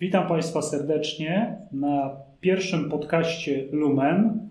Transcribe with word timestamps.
Witam 0.00 0.28
Państwa 0.28 0.62
serdecznie 0.62 1.58
na 1.72 2.16
pierwszym 2.40 2.90
podcaście 2.90 3.64
Lumen. 3.72 4.48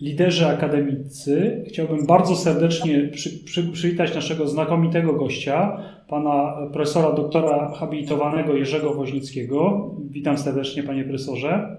Liderzy 0.00 0.46
akademicy. 0.46 1.64
Chciałbym 1.68 2.06
bardzo 2.06 2.36
serdecznie 2.36 3.08
przy, 3.12 3.44
przy, 3.44 3.72
przywitać 3.72 4.14
naszego 4.14 4.48
znakomitego 4.48 5.12
gościa, 5.12 5.80
pana 6.08 6.56
profesora 6.72 7.12
doktora 7.12 7.72
habilitowanego 7.74 8.56
Jerzego 8.56 8.94
Woźnickiego. 8.94 9.90
Witam 10.10 10.38
serdecznie, 10.38 10.82
panie 10.82 11.04
profesorze. 11.04 11.76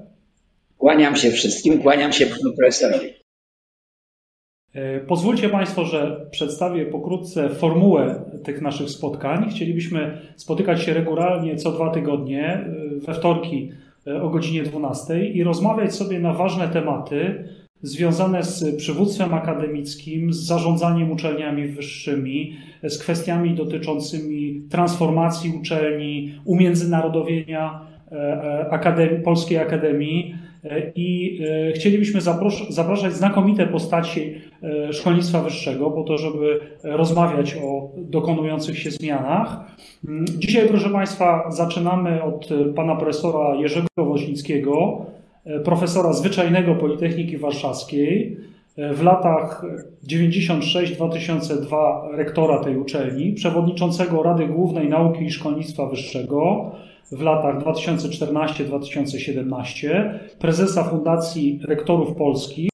Kłaniam 0.78 1.16
się 1.16 1.32
wszystkim, 1.32 1.82
kłaniam 1.82 2.14
się 2.14 2.26
panu 2.26 2.54
profesorowi. 2.57 3.25
E, 4.76 5.00
pozwólcie 5.00 5.50
Państwo, 5.50 5.86
że 5.86 6.26
przedstawię 6.32 6.86
pokrótce 6.86 7.50
formułę 7.50 8.21
tych 8.43 8.61
naszych 8.61 8.89
spotkań. 8.89 9.50
Chcielibyśmy 9.50 10.18
spotykać 10.36 10.82
się 10.82 10.93
regularnie 10.93 11.56
co 11.56 11.71
dwa 11.71 11.89
tygodnie, 11.89 12.46
e, 12.46 12.65
we 13.07 13.14
wtorki 13.14 13.71
e, 14.07 14.21
o 14.21 14.29
godzinie 14.29 14.64
12 14.64 15.25
i 15.25 15.43
rozmawiać 15.43 15.96
sobie 15.96 16.20
na 16.20 16.34
ważne 16.34 16.68
tematy 16.68 17.48
związane 17.82 18.43
z 18.43 18.75
przywództwem 18.75 19.34
akademickim, 19.34 20.34
z 20.34 20.38
zarządzaniem 20.38 21.12
uczelniami 21.12 21.68
wyższymi, 21.68 22.57
z 22.84 22.98
kwestiami 22.98 23.56
dotyczącymi 23.56 24.62
transformacji 24.70 25.54
uczelni, 25.60 26.34
umiędzynarodowienia 26.46 27.82
akademii, 28.70 29.23
Polskiej 29.23 29.57
Akademii. 29.57 30.36
I 30.96 31.39
chcielibyśmy 31.75 32.22
zapraszać 32.69 33.14
znakomite 33.14 33.67
postaci 33.67 34.36
E, 34.66 34.94
szkolnictwa 34.94 35.42
wyższego, 35.42 35.92
po 35.92 36.03
to, 36.03 36.17
żeby 36.17 36.59
rozmawiać 36.83 37.56
o 37.64 37.89
dokonujących 37.97 38.80
się 38.80 38.92
zmianach. 38.92 39.59
Mm, 40.08 40.25
dzisiaj, 40.28 40.67
proszę 40.67 40.90
Państwa, 40.90 41.52
zaczynamy 41.52 42.23
od 42.23 42.50
pana 42.75 42.95
profesora 42.95 43.56
Jerzego 43.56 43.88
Woźnickiego, 43.98 45.06
e, 45.45 45.59
profesora 45.59 46.14
zwyczajnego 46.14 46.75
Politechniki 46.75 47.38
Warszawskiej, 47.38 48.38
e, 48.78 48.94
w 48.94 49.03
latach 49.03 49.66
96-2002 50.08 52.09
rektora 52.12 52.64
tej 52.64 52.78
uczelni, 52.78 53.34
przewodniczącego 53.34 54.23
Rady 54.23 54.47
Głównej 54.47 54.90
Nauki 54.90 55.25
i 55.25 55.31
Szkolnictwa 55.31 55.86
Wyższego 55.86 56.72
w 57.11 57.22
latach 57.22 57.64
2014-2017, 57.64 60.20
prezesa 60.39 60.84
Fundacji 60.84 61.59
Rektorów 61.64 62.16
Polskich, 62.16 62.70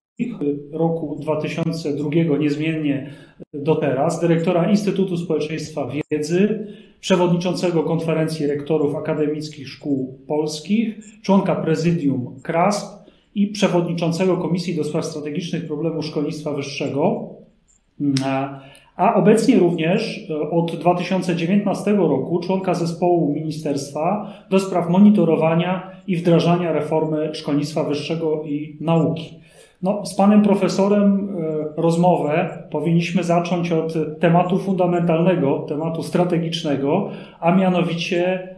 roku 0.71 1.17
2002 1.21 2.09
niezmiennie 2.39 3.11
do 3.53 3.75
teraz, 3.75 4.19
dyrektora 4.19 4.69
Instytutu 4.69 5.17
Społeczeństwa 5.17 5.89
Wiedzy, 6.11 6.67
przewodniczącego 6.99 7.83
Konferencji 7.83 8.47
Rektorów 8.47 8.95
Akademickich 8.95 9.69
Szkół 9.69 10.19
Polskich, 10.27 10.99
członka 11.21 11.55
prezydium 11.55 12.35
KRASP 12.43 13.01
i 13.35 13.47
przewodniczącego 13.47 14.37
Komisji 14.37 14.75
do 14.75 14.83
Spraw 14.83 15.05
Strategicznych 15.05 15.67
Problemów 15.67 16.05
Szkolnictwa 16.05 16.53
Wyższego. 16.53 17.29
A 18.95 19.13
obecnie 19.13 19.59
również 19.59 20.31
od 20.51 20.75
2019 20.75 21.91
roku 21.91 22.39
członka 22.39 22.73
zespołu 22.73 23.33
Ministerstwa 23.33 24.33
do 24.49 24.59
spraw 24.59 24.89
monitorowania 24.89 25.91
i 26.07 26.17
wdrażania 26.17 26.71
reformy 26.71 27.29
szkolnictwa 27.35 27.83
wyższego 27.83 28.43
i 28.43 28.77
nauki. 28.81 29.41
No, 29.81 30.05
z 30.05 30.15
panem 30.15 30.41
profesorem 30.41 31.29
e, 31.77 31.81
rozmowę 31.81 32.63
powinniśmy 32.71 33.23
zacząć 33.23 33.71
od 33.71 33.93
tematu 34.19 34.57
fundamentalnego, 34.57 35.59
tematu 35.59 36.03
strategicznego, 36.03 37.09
a 37.39 37.55
mianowicie 37.55 38.25
e, 38.25 38.50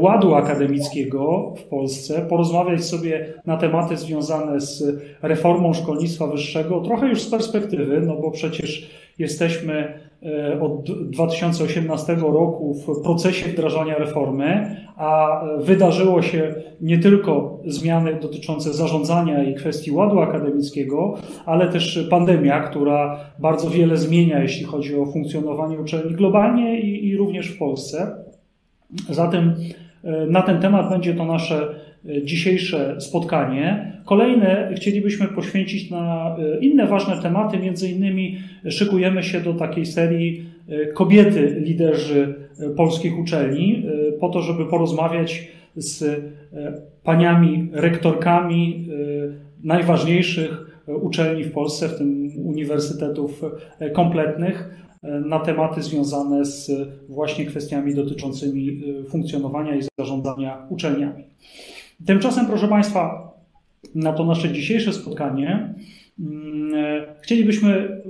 ładu 0.00 0.34
akademickiego 0.34 1.54
w 1.56 1.62
Polsce, 1.62 2.26
porozmawiać 2.28 2.84
sobie 2.84 3.34
na 3.46 3.56
tematy 3.56 3.96
związane 3.96 4.60
z 4.60 4.84
reformą 5.22 5.72
szkolnictwa 5.72 6.26
wyższego, 6.26 6.80
trochę 6.80 7.08
już 7.08 7.22
z 7.22 7.30
perspektywy, 7.30 8.00
no 8.00 8.16
bo 8.16 8.30
przecież 8.30 8.90
jesteśmy 9.18 9.98
e, 10.22 10.60
od 10.60 10.90
2018 11.10 12.14
roku 12.14 12.74
w 12.74 13.02
procesie 13.02 13.50
wdrażania 13.50 13.98
reformy, 13.98 14.76
a 14.96 15.42
wydarzyło 15.58 16.22
się 16.22 16.54
nie 16.80 16.98
tylko 16.98 17.58
zmiany 17.66 18.18
dotyczące 18.22 18.72
zarządzania 18.72 19.44
i 19.44 19.54
kwestii 19.54 19.90
ładu 19.90 20.20
akademickiego, 20.20 21.14
ale 21.46 21.68
też 21.68 22.06
pandemia, 22.10 22.60
która 22.60 23.20
bardzo 23.38 23.70
wiele 23.70 23.96
zmienia, 23.96 24.42
jeśli 24.42 24.64
chodzi 24.64 24.96
o 24.96 25.06
funkcjonowanie 25.06 25.80
uczelni 25.80 26.14
globalnie 26.14 26.80
i, 26.80 27.08
i 27.08 27.16
również 27.16 27.48
w 27.48 27.58
Polsce. 27.58 28.24
Zatem 29.10 29.54
e, 30.04 30.26
na 30.26 30.42
ten 30.42 30.60
temat 30.60 30.90
będzie 30.90 31.14
to 31.14 31.24
nasze 31.24 31.74
e, 32.08 32.22
dzisiejsze 32.22 33.00
spotkanie. 33.00 33.92
Kolejne 34.04 34.72
chcielibyśmy 34.76 35.28
poświęcić 35.28 35.90
na 35.90 36.36
e, 36.38 36.58
inne 36.58 36.86
ważne 36.86 37.22
tematy, 37.22 37.58
między 37.58 37.90
innymi 37.90 38.38
szykujemy 38.68 39.22
się 39.22 39.40
do 39.40 39.54
takiej 39.54 39.86
serii 39.86 40.54
kobiety 40.94 41.60
liderzy 41.64 42.34
polskich 42.76 43.18
uczelni, 43.18 43.86
po 44.20 44.28
to, 44.28 44.42
żeby 44.42 44.66
porozmawiać 44.66 45.48
z 45.76 46.22
paniami 47.02 47.68
rektorkami 47.72 48.88
najważniejszych 49.64 50.80
uczelni 50.86 51.44
w 51.44 51.52
Polsce, 51.52 51.88
w 51.88 51.98
tym 51.98 52.30
uniwersytetów 52.44 53.42
kompletnych, 53.92 54.83
na 55.04 55.38
tematy 55.38 55.82
związane 55.82 56.44
z 56.44 56.70
właśnie 57.08 57.44
kwestiami 57.46 57.94
dotyczącymi 57.94 58.82
funkcjonowania 59.08 59.76
i 59.76 59.82
zarządzania 59.98 60.66
uczelniami. 60.68 61.24
Tymczasem, 62.06 62.46
proszę 62.46 62.68
Państwa, 62.68 63.32
na 63.94 64.12
to 64.12 64.24
nasze 64.24 64.52
dzisiejsze 64.52 64.92
spotkanie 64.92 65.74
mm, 66.20 66.72
chcielibyśmy 67.22 67.76
y, 67.76 68.00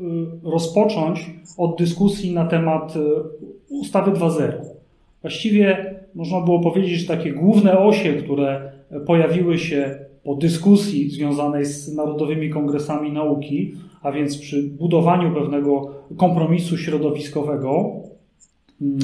rozpocząć 0.50 1.30
od 1.58 1.78
dyskusji 1.78 2.34
na 2.34 2.46
temat 2.46 2.94
ustawy 3.68 4.10
2.0. 4.10 4.52
Właściwie 5.22 5.94
można 6.14 6.40
było 6.40 6.60
powiedzieć, 6.60 7.00
że 7.00 7.16
takie 7.16 7.32
główne 7.32 7.78
osie, 7.78 8.12
które 8.12 8.72
pojawiły 9.06 9.58
się 9.58 9.98
po 10.24 10.34
dyskusji 10.34 11.10
związanej 11.10 11.64
z 11.64 11.94
Narodowymi 11.94 12.50
Kongresami 12.50 13.12
Nauki, 13.12 13.74
a 14.04 14.12
więc 14.12 14.38
przy 14.38 14.62
budowaniu 14.62 15.34
pewnego 15.34 15.90
kompromisu 16.16 16.78
środowiskowego, 16.78 17.92
mm, 18.82 18.98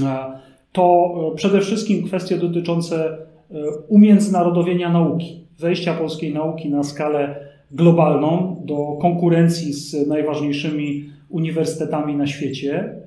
to 0.72 1.14
przede 1.36 1.60
wszystkim 1.60 2.06
kwestie 2.06 2.36
dotyczące 2.36 2.96
e, 3.06 3.54
umiędzynarodowienia 3.88 4.92
nauki, 4.92 5.46
wejścia 5.58 5.94
polskiej 5.94 6.34
nauki 6.34 6.70
na 6.70 6.82
skalę 6.82 7.48
globalną 7.70 8.62
do 8.64 8.98
konkurencji 9.00 9.72
z 9.72 10.06
najważniejszymi 10.08 11.10
uniwersytetami 11.28 12.16
na 12.16 12.26
świecie, 12.26 12.74
e, 12.74 12.99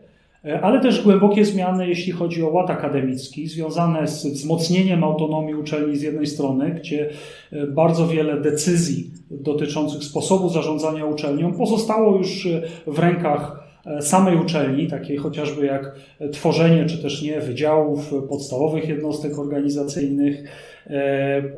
ale 0.61 0.79
też 0.81 1.03
głębokie 1.03 1.45
zmiany, 1.45 1.87
jeśli 1.87 2.11
chodzi 2.11 2.43
o 2.43 2.49
ład 2.49 2.69
akademicki, 2.69 3.47
związane 3.47 4.07
z 4.07 4.27
wzmocnieniem 4.27 5.03
autonomii 5.03 5.55
uczelni 5.55 5.95
z 5.95 6.01
jednej 6.01 6.27
strony, 6.27 6.71
gdzie 6.71 7.09
e, 7.51 7.67
bardzo 7.67 8.07
wiele 8.07 8.41
decyzji 8.41 9.11
dotyczących 9.31 10.03
sposobu 10.03 10.49
zarządzania 10.49 11.05
uczelnią 11.05 11.53
pozostało 11.53 12.17
już 12.17 12.47
w 12.87 12.99
rękach 12.99 13.63
e, 13.85 14.01
samej 14.01 14.37
uczelni, 14.37 14.87
takiej 14.87 15.17
chociażby 15.17 15.65
jak 15.65 15.95
tworzenie 16.31 16.85
czy 16.85 17.01
też 17.01 17.21
nie 17.21 17.39
wydziałów, 17.39 18.13
podstawowych 18.29 18.89
jednostek 18.89 19.39
organizacyjnych, 19.39 20.43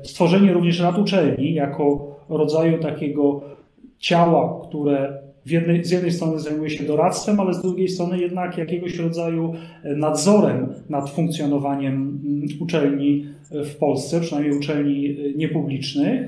stworzenie 0.04 0.54
również 0.54 0.80
rad 0.80 0.98
uczelni 0.98 1.54
jako 1.54 2.16
rodzaju 2.30 2.80
takiego 2.80 3.42
ciała, 4.00 4.62
które 4.68 5.25
jednej, 5.52 5.86
z 5.86 5.92
jednej 5.92 6.12
strony 6.12 6.40
zajmuje 6.40 6.70
się 6.70 6.84
doradztwem, 6.84 7.40
ale 7.40 7.54
z 7.54 7.62
drugiej 7.62 7.88
strony 7.88 8.20
jednak 8.20 8.58
jakiegoś 8.58 8.98
rodzaju 8.98 9.54
e, 9.84 9.96
nadzorem 9.96 10.68
nad 10.90 11.10
funkcjonowaniem 11.10 11.94
mm, 11.94 12.48
uczelni 12.60 13.26
w 13.52 13.76
Polsce, 13.76 14.22
przynajmniej 14.22 14.58
uczelni 14.58 15.08
e, 15.08 15.34
niepublicznych. 15.38 16.22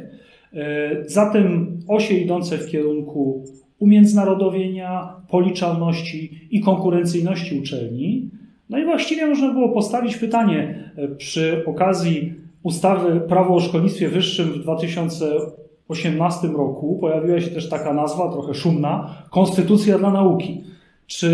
E, 0.54 0.90
zatem 1.06 1.78
osie 1.88 2.14
idące 2.14 2.58
w 2.58 2.68
kierunku 2.68 3.46
umiędzynarodowienia, 3.80 5.14
policzalności 5.30 6.48
i 6.52 6.62
konkurencyjności 6.62 7.60
uczelni. 7.60 8.30
No 8.70 8.80
i 8.80 8.86
właściwie 8.86 9.28
można 9.28 9.54
było 9.54 9.70
postawić 9.70 10.18
pytanie 10.18 10.92
przy 11.18 11.64
okazji 11.66 12.34
ustawy 12.64 13.20
Prawo 13.20 13.56
o 13.56 13.60
szkolnictwie 13.60 14.10
wyższym 14.10 14.48
w 14.48 14.60
2000 14.60 15.26
2018 15.88 16.48
roku 16.48 16.98
pojawiła 17.02 17.42
się 17.42 17.52
też 17.52 17.70
taka 17.70 17.94
nazwa, 17.94 18.32
trochę 18.32 18.54
szumna, 18.54 19.16
Konstytucja 19.30 19.98
dla 19.98 20.12
nauki. 20.12 20.64
Czy 21.08 21.28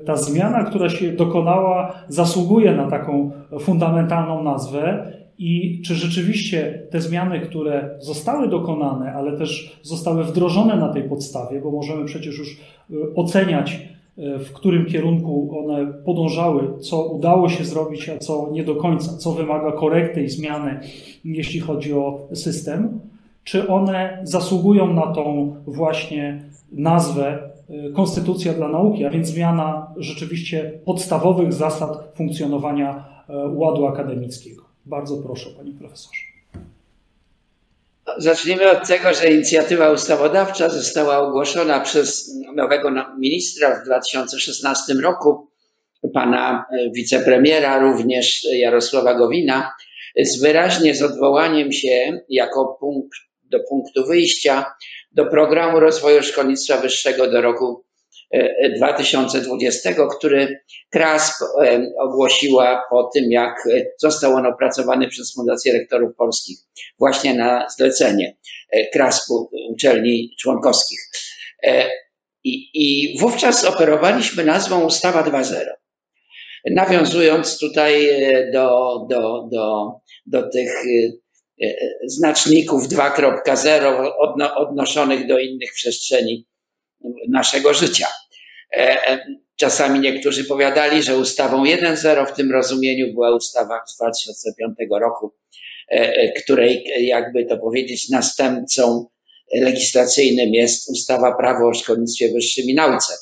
y, 0.00 0.04
ta 0.06 0.16
zmiana, 0.16 0.64
która 0.64 0.88
się 0.88 1.12
dokonała, 1.12 1.94
zasługuje 2.08 2.72
na 2.72 2.90
taką 2.90 3.30
fundamentalną 3.60 4.42
nazwę 4.42 5.12
i 5.38 5.82
czy 5.86 5.94
rzeczywiście 5.94 6.82
te 6.90 7.00
zmiany, 7.00 7.40
które 7.40 7.96
zostały 7.98 8.48
dokonane, 8.48 9.12
ale 9.12 9.38
też 9.38 9.80
zostały 9.82 10.24
wdrożone 10.24 10.76
na 10.76 10.92
tej 10.92 11.02
podstawie, 11.02 11.60
bo 11.60 11.70
możemy 11.70 12.04
przecież 12.04 12.38
już 12.38 12.60
y, 12.90 13.14
oceniać 13.14 13.90
w 14.16 14.52
którym 14.52 14.86
kierunku 14.86 15.58
one 15.64 15.86
podążały, 15.86 16.78
co 16.80 17.04
udało 17.04 17.48
się 17.48 17.64
zrobić, 17.64 18.08
a 18.08 18.18
co 18.18 18.48
nie 18.52 18.64
do 18.64 18.76
końca, 18.76 19.16
co 19.16 19.32
wymaga 19.32 19.72
korekty 19.72 20.22
i 20.22 20.28
zmiany, 20.28 20.80
jeśli 21.24 21.60
chodzi 21.60 21.92
o 21.92 22.28
system, 22.34 23.00
czy 23.44 23.68
one 23.68 24.20
zasługują 24.22 24.94
na 24.94 25.14
tą 25.14 25.56
właśnie 25.66 26.42
nazwę 26.72 27.50
y, 27.70 27.92
Konstytucja 27.92 28.52
dla 28.52 28.68
nauki, 28.68 29.04
a 29.04 29.10
więc 29.10 29.28
zmiana 29.28 29.94
rzeczywiście 29.96 30.80
podstawowych 30.84 31.52
zasad 31.52 31.90
funkcjonowania 32.14 33.04
y, 33.28 33.32
ładu 33.56 33.86
akademickiego. 33.86 34.64
Bardzo 34.86 35.16
proszę, 35.16 35.50
panie 35.56 35.72
profesorze. 35.72 36.20
Zacznijmy 38.18 38.70
od 38.70 38.88
tego, 38.88 39.14
że 39.14 39.30
inicjatywa 39.30 39.90
ustawodawcza 39.90 40.68
została 40.68 41.18
ogłoszona 41.18 41.80
przez 41.80 42.34
nowego 42.54 42.90
ministra 43.18 43.80
w 43.80 43.84
2016 43.84 44.94
roku, 44.94 45.48
pana 46.14 46.64
y, 46.72 46.90
wicepremiera, 46.94 47.78
również 47.78 48.46
Jarosława 48.52 49.14
Gowina, 49.14 49.72
z 50.22 50.40
wyraźnie 50.42 50.94
z 50.94 51.02
odwołaniem 51.02 51.72
się 51.72 52.22
jako 52.28 52.76
punkt 52.80 53.29
do 53.50 53.58
punktu 53.68 54.06
wyjścia 54.06 54.64
do 55.12 55.26
programu 55.26 55.80
rozwoju 55.80 56.22
szkolnictwa 56.22 56.76
wyższego 56.76 57.30
do 57.30 57.40
roku 57.40 57.84
2020, 58.76 59.90
e, 59.90 59.94
który 60.18 60.60
KRASP 60.90 61.42
e, 61.42 61.82
ogłosiła 61.98 62.82
po 62.90 63.10
tym, 63.14 63.30
jak 63.30 63.54
został 63.98 64.34
on 64.34 64.46
opracowany 64.46 65.08
przez 65.08 65.34
Fundację 65.34 65.72
Rektorów 65.72 66.16
Polskich 66.16 66.58
właśnie 66.98 67.34
na 67.34 67.66
zlecenie 67.76 68.36
e, 68.70 68.86
KRASP-u 68.86 69.50
uczelni 69.72 70.34
członkowskich. 70.40 71.00
I, 72.44 72.70
I 72.74 73.18
wówczas 73.18 73.64
operowaliśmy 73.64 74.44
nazwą 74.44 74.84
Ustawa 74.84 75.22
2.0. 75.22 75.54
Nawiązując 76.70 77.58
tutaj 77.58 78.08
do, 78.52 78.98
do, 79.10 79.48
do, 79.52 79.90
do 80.26 80.50
tych 80.50 80.70
E, 80.70 81.19
znaczników 82.06 82.88
2.0 82.88 84.10
odnoszonych 84.56 85.26
do 85.26 85.38
innych 85.38 85.72
przestrzeni 85.74 86.46
naszego 87.28 87.74
życia. 87.74 88.06
E, 88.76 89.08
e, 89.08 89.26
czasami 89.56 90.00
niektórzy 90.00 90.44
powiadali, 90.44 91.02
że 91.02 91.18
ustawą 91.18 91.64
1.0 91.64 92.26
w 92.26 92.32
tym 92.32 92.52
rozumieniu 92.52 93.12
była 93.12 93.36
ustawa 93.36 93.80
z 93.86 93.96
2005 93.96 94.76
roku, 95.00 95.32
której, 96.44 96.84
jakby 97.00 97.44
to 97.44 97.58
powiedzieć, 97.58 98.08
następcą 98.08 99.06
legislacyjnym 99.52 100.54
jest 100.54 100.90
ustawa 100.90 101.36
Prawo 101.36 101.68
o 101.68 101.74
szkolnictwie 101.74 102.32
wyższym 102.32 102.64
i 102.64 102.74
nauce. 102.74 103.14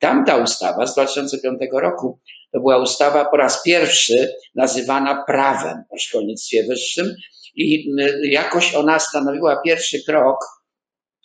Tamta 0.00 0.36
ustawa 0.36 0.86
z 0.86 0.94
2005 0.94 1.60
roku 1.72 2.18
to 2.52 2.60
była 2.60 2.82
ustawa 2.82 3.24
po 3.24 3.36
raz 3.36 3.62
pierwszy 3.62 4.34
nazywana 4.54 5.24
prawem 5.26 5.84
o 5.90 5.98
szkolnictwie 5.98 6.62
wyższym 6.62 7.14
i 7.56 7.90
jakoś 8.22 8.74
ona 8.74 8.98
stanowiła 8.98 9.60
pierwszy 9.64 10.04
krok 10.06 10.36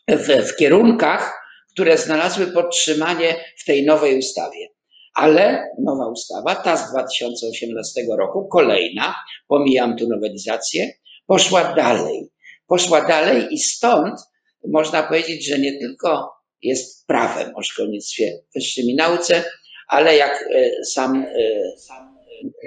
w, 0.07 0.27
w 0.27 0.55
kierunkach, 0.55 1.39
które 1.73 1.97
znalazły 1.97 2.47
podtrzymanie 2.47 3.35
w 3.57 3.65
tej 3.65 3.85
nowej 3.85 4.19
ustawie. 4.19 4.67
Ale 5.15 5.69
nowa 5.83 6.07
ustawa, 6.07 6.55
ta 6.55 6.77
z 6.77 6.91
2018 6.91 8.01
roku, 8.17 8.47
kolejna, 8.47 9.15
pomijam 9.47 9.97
tu 9.97 10.07
nowelizację, 10.09 10.91
poszła 11.27 11.73
dalej. 11.73 12.29
Poszła 12.67 13.01
dalej 13.01 13.53
i 13.53 13.57
stąd 13.57 14.19
można 14.67 15.03
powiedzieć, 15.03 15.47
że 15.47 15.59
nie 15.59 15.79
tylko 15.79 16.31
jest 16.61 17.07
prawem 17.07 17.55
o 17.55 17.63
szkolnictwie 17.63 18.39
wyższym 18.55 18.85
i 18.85 18.95
nauce, 18.95 19.43
ale 19.87 20.17
jak 20.17 20.45
e, 20.55 20.85
sam, 20.85 21.25
e, 21.25 21.77
sam 21.77 22.19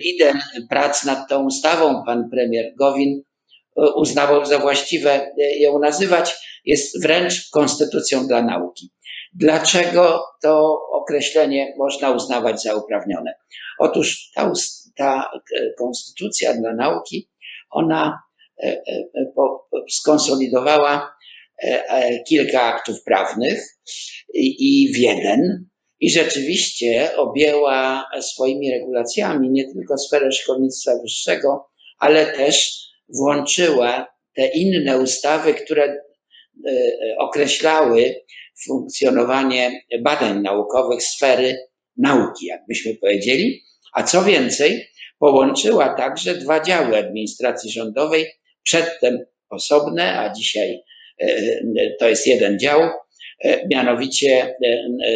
lider 0.05 0.35
prac 0.71 1.05
nad 1.05 1.29
tą 1.29 1.47
ustawą, 1.47 2.05
pan 2.05 2.31
premier 2.31 2.73
Gowin, 2.79 3.23
uznawał 3.77 4.45
za 4.45 4.59
właściwe 4.59 5.35
ją 5.61 5.79
nazywać, 5.79 6.35
jest 6.65 7.03
wręcz 7.03 7.51
konstytucją 7.51 8.27
dla 8.27 8.43
nauki. 8.43 8.93
Dlaczego 9.35 10.25
to 10.43 10.81
określenie 10.91 11.75
można 11.79 12.11
uznawać 12.11 12.63
za 12.63 12.75
uprawnione? 12.75 13.35
Otóż 13.79 14.31
ta, 14.35 14.53
ta 14.97 15.31
konstytucja 15.79 16.55
dla 16.55 16.75
nauki, 16.75 17.31
ona 17.71 18.23
e, 18.63 18.67
e, 18.67 18.83
skonsolidowała 19.91 21.15
e, 21.63 22.23
kilka 22.23 22.63
aktów 22.63 23.03
prawnych 23.05 23.65
i 24.35 24.93
w 24.95 24.99
jeden, 24.99 25.67
i 26.01 26.11
rzeczywiście 26.11 27.17
objęła 27.17 28.09
swoimi 28.21 28.71
regulacjami 28.71 29.51
nie 29.51 29.73
tylko 29.73 29.99
sferę 29.99 30.33
szkolnictwa 30.33 30.93
wyższego, 31.03 31.71
ale 31.99 32.27
też 32.27 32.83
włączyła 33.09 34.13
te 34.35 34.47
inne 34.47 34.99
ustawy, 34.99 35.55
które 35.55 35.85
e, 35.85 35.99
określały 37.19 38.15
funkcjonowanie 38.67 39.83
badań 40.01 40.43
naukowych 40.43 41.03
sfery 41.03 41.59
nauki, 41.97 42.47
jakbyśmy 42.47 42.95
powiedzieli. 42.95 43.63
A 43.93 44.03
co 44.03 44.25
więcej, 44.25 44.89
połączyła 45.19 45.95
także 45.95 46.35
dwa 46.35 46.61
działy 46.61 46.97
administracji 46.97 47.71
rządowej, 47.71 48.27
przedtem 48.63 49.19
osobne, 49.49 50.19
a 50.19 50.33
dzisiaj 50.33 50.83
e, 51.21 51.27
to 52.01 52.09
jest 52.09 52.27
jeden 52.27 52.59
dział, 52.59 52.81
e, 53.45 53.67
mianowicie 53.69 54.57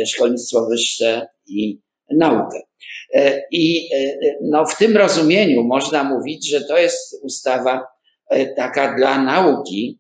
szkolnictwo 0.07 0.67
wyższe 0.67 1.27
i 1.47 1.81
naukę. 2.11 2.66
E, 3.15 3.43
I 3.51 3.89
e, 3.95 4.19
no, 4.43 4.67
w 4.67 4.79
tym 4.79 4.97
rozumieniu 4.97 5.65
można 5.65 6.05
mówić, 6.05 6.51
że 6.51 6.61
to 6.61 6.79
jest 6.79 7.17
ustawa 7.23 7.87
e, 8.31 8.47
taka 8.47 8.97
dla 8.97 9.23
nauki. 9.23 9.99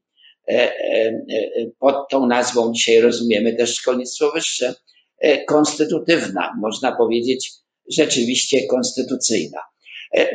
Pod 1.78 2.08
tą 2.10 2.26
nazwą 2.26 2.72
dzisiaj 2.72 3.00
rozumiemy 3.00 3.56
też 3.56 3.74
szkolnictwo 3.74 4.32
wyższe, 4.32 4.74
konstytutywna, 5.46 6.52
można 6.60 6.96
powiedzieć 6.96 7.50
rzeczywiście 7.90 8.66
konstytucyjna. 8.66 9.58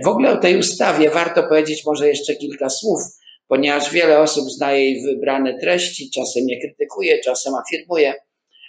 W 0.03 0.07
ogóle 0.07 0.31
o 0.31 0.37
tej 0.37 0.57
ustawie 0.57 1.09
warto 1.09 1.43
powiedzieć 1.43 1.85
może 1.85 2.07
jeszcze 2.07 2.35
kilka 2.35 2.69
słów, 2.69 3.01
ponieważ 3.47 3.93
wiele 3.93 4.19
osób 4.19 4.51
zna 4.51 4.73
jej 4.73 5.03
wybrane 5.03 5.59
treści, 5.59 6.09
czasem 6.09 6.43
je 6.49 6.59
krytykuje, 6.59 7.19
czasem 7.19 7.53
afirmuje 7.55 8.13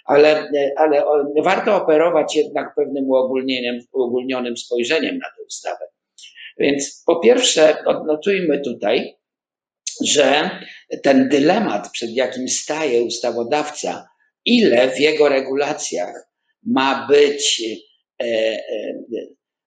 ale, 0.05 0.49
ale 0.77 1.03
warto 1.43 1.75
operować 1.75 2.35
jednak 2.35 2.75
pewnym 2.75 3.09
uogólnieniem, 3.09 3.79
uogólnionym 3.91 4.57
spojrzeniem 4.57 5.17
na 5.17 5.25
tę 5.25 5.43
ustawę. 5.47 5.85
Więc 6.57 7.03
po 7.05 7.19
pierwsze, 7.19 7.77
odnotujmy 7.85 8.59
tutaj, 8.59 9.15
że 10.03 10.49
ten 11.03 11.29
dylemat, 11.29 11.91
przed 11.91 12.09
jakim 12.09 12.49
staje 12.49 13.03
ustawodawca, 13.03 14.07
ile 14.45 14.89
w 14.89 14.99
jego 14.99 15.29
regulacjach 15.29 16.29
ma 16.63 17.07
być 17.07 17.63
e, 18.21 18.25
e, 18.25 18.59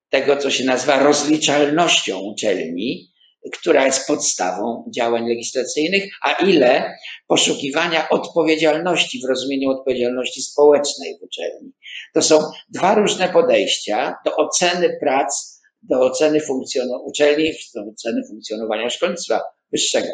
tego, 0.08 0.36
co 0.36 0.50
się 0.50 0.64
nazywa 0.64 1.02
rozliczalnością 1.02 2.20
uczelni, 2.20 3.12
która 3.52 3.84
jest 3.84 4.06
podstawą 4.06 4.90
działań 4.94 5.28
legislacyjnych, 5.28 6.04
a 6.22 6.32
ile 6.32 6.96
poszukiwania 7.26 8.08
odpowiedzialności 8.08 9.20
w 9.20 9.28
rozumieniu 9.28 9.70
odpowiedzialności 9.70 10.42
społecznej 10.42 11.18
w 11.18 11.22
uczelni. 11.22 11.72
To 12.14 12.22
są 12.22 12.38
dwa 12.68 12.94
różne 12.94 13.28
podejścia 13.28 14.14
do 14.24 14.36
oceny 14.36 14.96
prac, 15.00 15.60
do 15.82 16.00
oceny 16.00 16.40
funkcjonowania 16.40 17.04
uczelni, 17.04 17.52
do 17.74 17.80
oceny 17.80 18.22
funkcjonowania 18.28 18.90
szkolnictwa 18.90 19.40
wyższego. 19.72 20.08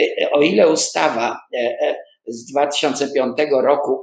E, 0.00 0.30
o 0.30 0.42
ile 0.42 0.68
ustawa 0.68 1.40
e, 1.54 1.58
e, 1.58 1.96
z 2.26 2.46
2005 2.52 3.36
roku 3.62 4.02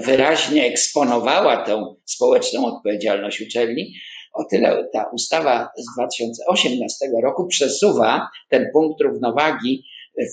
wyraźnie 0.00 0.66
eksponowała 0.66 1.64
tę 1.64 1.94
społeczną 2.04 2.66
odpowiedzialność 2.66 3.40
uczelni, 3.40 3.94
o 4.32 4.44
tyle 4.44 4.88
ta 4.92 5.10
ustawa 5.12 5.68
z 5.78 5.94
2018 5.96 7.06
roku 7.22 7.46
przesuwa 7.46 8.28
ten 8.48 8.70
punkt 8.72 9.00
równowagi 9.00 9.84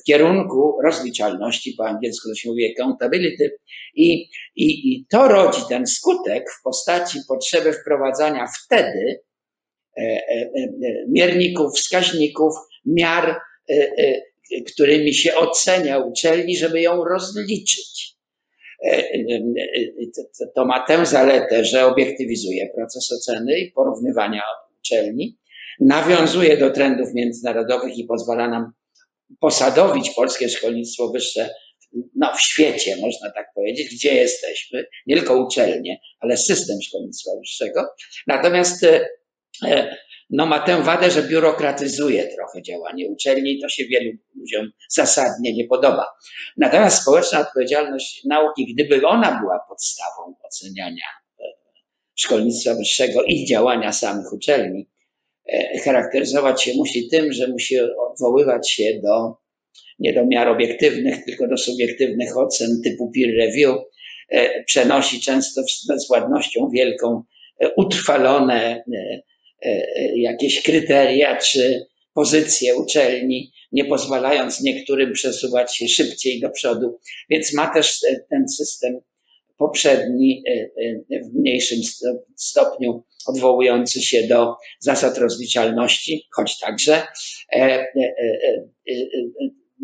w 0.01 0.04
kierunku 0.04 0.77
rozliczalności, 0.84 1.74
po 1.77 1.88
angielsku 1.88 2.30
to 2.30 2.36
się 2.36 2.50
mówi 2.50 2.72
accountability, 2.72 3.58
i, 3.96 4.30
i, 4.56 4.94
i 4.94 5.06
to 5.10 5.27
rodzi 5.27 5.62
ten 5.70 5.88
skutek 5.88 6.44
w 6.60 6.63
postaci 6.63 7.20
potrzeby 7.27 7.74
wprowadzania 7.74 8.48
wtedy 8.66 9.20
e, 9.98 10.01
e, 10.01 10.22
e, 10.36 10.60
mierników, 11.10 11.75
wskaźników, 11.75 12.54
miar, 12.86 13.39
którymi 14.74 15.13
się 15.13 15.36
ocenia 15.36 15.98
uczelni, 15.98 16.58
żeby 16.58 16.82
ją 16.82 17.04
rozliczyć. 17.04 18.17
E, 18.84 18.89
e, 18.89 19.39
e, 20.41 20.48
to 20.55 20.65
ma 20.65 20.86
tę 20.86 21.05
zaletę, 21.05 21.65
że 21.65 21.86
obiektywizuje 21.86 22.69
proces 22.75 23.12
oceny 23.12 23.60
i 23.60 23.72
porównywania 23.72 24.41
uczelni, 24.79 25.38
nawiązuje 25.79 26.57
do 26.57 26.69
trendów 26.69 27.13
międzynarodowych 27.13 27.98
i 27.98 28.03
pozwala 28.03 28.50
nam 28.50 28.72
posadowić 29.39 30.10
polskie 30.10 30.50
szkolnictwo 30.50 31.10
wyższe 31.10 31.50
no, 32.15 32.34
w 32.36 32.41
świecie, 32.41 32.96
można 33.01 33.31
tak 33.31 33.48
powiedzieć, 33.55 33.96
gdzie 33.96 34.13
jesteśmy, 34.15 34.86
nie 35.07 35.15
tylko 35.15 35.46
uczelnie, 35.46 36.00
ale 36.19 36.38
system 36.38 36.81
szkolnictwa 36.81 37.31
wyższego. 37.39 37.88
Natomiast 38.27 38.86
no, 40.29 40.46
ma 40.46 40.60
tę 40.60 40.81
wadę, 40.84 41.12
że 41.12 41.24
biurokratyzuje 41.24 42.36
trochę 42.36 42.62
działanie 42.62 43.07
uczelni 43.07 43.51
i 43.51 43.62
to 43.62 43.69
się 43.69 43.86
wielu 43.86 44.12
ludziom 44.36 44.72
zasadnie 44.89 45.53
nie 45.53 45.67
podoba. 45.67 46.05
Natomiast 46.57 47.01
społeczna 47.01 47.39
odpowiedzialność 47.39 48.25
nauki, 48.25 48.74
gdyby 48.74 49.07
ona 49.07 49.39
była 49.41 49.60
podstawą 49.69 50.36
oceniania 50.43 51.05
szkolnictwa 52.17 52.75
wyższego 52.75 53.24
i 53.24 53.46
działania 53.46 53.91
samych 53.91 54.34
uczelni, 54.34 54.89
e, 55.50 55.79
charakteryzować 55.79 56.63
się 56.63 56.74
musi 56.75 57.10
tym, 57.10 57.31
że 57.31 57.48
musi 57.48 57.79
odwoływać 57.79 58.72
się 58.72 59.00
do 59.03 59.36
nie 60.00 60.13
do 60.13 60.25
miar 60.25 60.48
obiektywnych, 60.48 61.25
tylko 61.25 61.48
do 61.48 61.57
subiektywnych 61.57 62.38
ocen 62.38 62.81
typu 62.84 63.12
peer 63.12 63.36
review, 63.38 63.77
e, 64.29 64.63
przenosi 64.63 65.22
często 65.22 65.62
z 65.63 65.88
bezładnością 65.88 66.69
wielką 66.69 67.24
e, 67.60 67.74
utrwalone 67.75 68.84
jakieś 70.16 70.64
kryteria 70.64 71.38
czy 71.38 71.86
pozycje 72.14 72.76
uczelni, 72.76 73.52
nie 73.72 73.86
pozwalając 73.86 74.62
niektórym 74.62 75.14
przesuwać 75.14 75.78
się 75.78 75.88
szybciej 75.88 76.40
do 76.40 76.50
przodu. 76.50 77.00
Więc 77.30 77.54
ma 77.54 77.74
też 77.74 78.00
ten 78.30 78.50
system 78.50 79.00
poprzedni 79.58 80.44
e, 80.48 80.52
e, 80.52 81.24
w 81.24 81.40
mniejszym 81.40 81.80
stopniu 82.36 83.04
odwołujący 83.28 84.02
się 84.02 84.28
do 84.28 84.56
zasad 84.80 85.18
rozliczalności, 85.18 86.28
choć 86.36 86.60
także 86.60 87.08
e, 87.54 87.88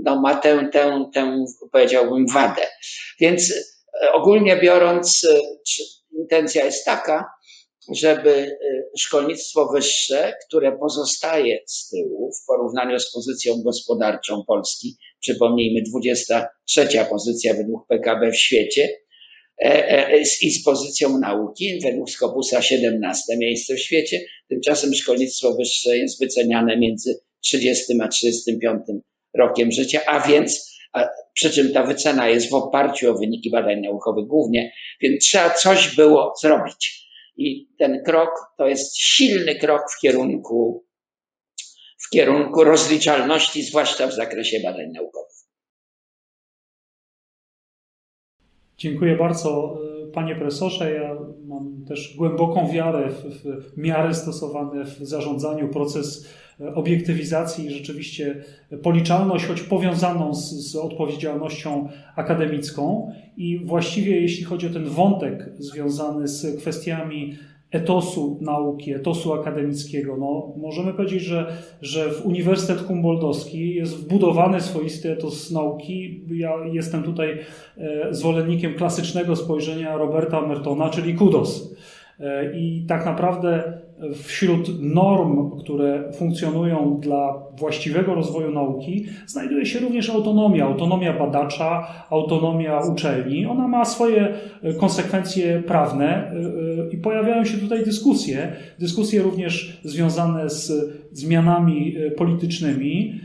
no, 0.04 0.22
ma 0.22 0.36
tę, 0.36 0.70
tę, 0.72 1.06
tę, 1.14 1.46
powiedziałbym, 1.72 2.26
wadę. 2.34 2.62
Więc 3.20 3.54
ogólnie 4.14 4.56
biorąc, 4.56 5.28
intencja 6.12 6.66
jest 6.66 6.86
taka, 6.86 7.26
żeby 7.96 8.58
szkolnictwo 8.98 9.70
wyższe, 9.74 10.34
które 10.48 10.78
pozostaje 10.78 11.60
z 11.68 11.90
tyłu 11.90 12.32
w 12.34 12.46
porównaniu 12.48 13.00
z 13.00 13.12
pozycją 13.12 13.62
gospodarczą 13.64 14.44
Polski, 14.48 14.98
przypomnijmy 15.20 15.82
23 15.82 16.88
pozycja 17.10 17.54
według 17.54 17.88
PKB 17.88 18.32
w 18.32 18.38
świecie, 18.38 18.90
E, 19.62 20.10
e, 20.10 20.22
i 20.22 20.52
z 20.52 20.64
pozycją 20.64 21.20
nauki, 21.20 21.80
według 21.84 22.10
Skopusa 22.10 22.62
17 22.62 23.38
miejsce 23.38 23.76
w 23.76 23.80
świecie. 23.80 24.22
Tymczasem 24.50 24.94
szkolnictwo 24.94 25.54
wyższe 25.54 25.98
jest 25.98 26.20
wyceniane 26.20 26.78
między 26.78 27.20
30 27.42 27.94
a 28.02 28.08
35 28.08 28.82
rokiem 29.34 29.72
życia, 29.72 30.02
a 30.08 30.28
więc, 30.28 30.78
a, 30.94 31.10
przy 31.34 31.52
czym 31.52 31.74
ta 31.74 31.84
wycena 31.84 32.30
jest 32.30 32.50
w 32.50 32.54
oparciu 32.54 33.12
o 33.12 33.18
wyniki 33.18 33.50
badań 33.50 33.82
naukowych 33.82 34.28
głównie, 34.28 34.72
więc 35.02 35.26
trzeba 35.26 35.50
coś 35.50 35.96
było 35.96 36.34
zrobić. 36.42 37.04
I 37.36 37.68
ten 37.78 38.04
krok 38.04 38.30
to 38.58 38.68
jest 38.68 38.98
silny 38.98 39.56
krok 39.56 39.82
w 39.98 40.02
kierunku, 40.02 40.86
w 41.98 42.10
kierunku 42.10 42.64
rozliczalności, 42.64 43.64
zwłaszcza 43.64 44.08
w 44.08 44.14
zakresie 44.14 44.60
badań 44.60 44.92
naukowych. 44.92 45.34
Dziękuję 48.78 49.16
bardzo, 49.16 49.78
panie 50.14 50.36
profesorze. 50.36 50.94
Ja 50.94 51.16
mam 51.46 51.86
też 51.88 52.16
głęboką 52.18 52.72
wiarę 52.72 53.10
w, 53.10 53.44
w 53.44 53.78
miary 53.78 54.14
stosowane 54.14 54.86
w 54.86 54.98
zarządzaniu, 54.98 55.70
proces 55.70 56.34
obiektywizacji 56.76 57.66
i 57.66 57.72
rzeczywiście 57.72 58.36
policzalność, 58.84 59.46
choć 59.46 59.62
powiązaną 59.62 60.34
z, 60.34 60.72
z 60.72 60.76
odpowiedzialnością 60.76 61.90
akademicką. 62.16 63.12
I 63.38 63.60
właściwie, 63.60 64.22
jeśli 64.22 64.44
chodzi 64.44 64.68
o 64.68 64.70
ten 64.70 64.86
wątek 64.86 65.50
związany 65.60 66.28
z 66.28 66.60
kwestiami 66.60 67.36
etosu 67.74 68.38
nauki, 68.42 68.94
etosu 68.94 69.34
akademickiego. 69.34 70.18
No, 70.18 70.54
możemy 70.58 70.94
powiedzieć, 70.94 71.24
że, 71.24 71.54
że 71.82 72.12
w 72.12 72.26
Uniwersytet 72.26 72.80
Humboldtowski 72.80 73.76
jest 73.76 73.98
wbudowany 73.98 74.62
swoisty 74.62 75.12
etos 75.12 75.52
nauki. 75.52 76.22
Ja 76.32 76.54
jestem 76.72 77.04
tutaj 77.04 77.40
e, 77.78 78.14
zwolennikiem 78.14 78.74
klasycznego 78.74 79.36
spojrzenia 79.36 79.98
Roberta 79.98 80.42
Mertona, 80.48 80.90
czyli 80.90 81.16
kudos. 81.16 81.76
E, 82.20 82.58
I 82.58 82.86
tak 82.88 83.06
naprawdę 83.06 83.74
wśród 84.24 84.82
norm, 84.82 85.52
które 85.60 86.12
funkcjonują 86.14 87.00
dla 87.02 87.44
właściwego 87.58 88.16
rozwoju 88.16 88.52
nauki, 88.52 89.06
znajduje 89.28 89.66
się 89.66 89.80
również 89.80 90.10
autonomia, 90.10 90.66
autonomia 90.66 91.14
badacza, 91.20 91.88
autonomia 92.10 92.80
uczelni. 92.80 93.46
Ona 93.46 93.68
ma 93.68 93.86
swoje 93.86 94.34
e, 94.64 94.74
konsekwencje 94.74 95.64
prawne 95.68 96.06
e, 96.06 96.32
e, 96.32 96.90
i 96.92 96.98
pojawiają 96.98 97.46
się 97.46 97.58
tutaj 97.58 97.86
dyskusje, 97.86 98.54
dyskusje 98.80 99.22
również 99.22 99.80
związane 99.84 100.50
z 100.50 100.72
zmianami 101.12 101.96
politycznymi 102.18 103.20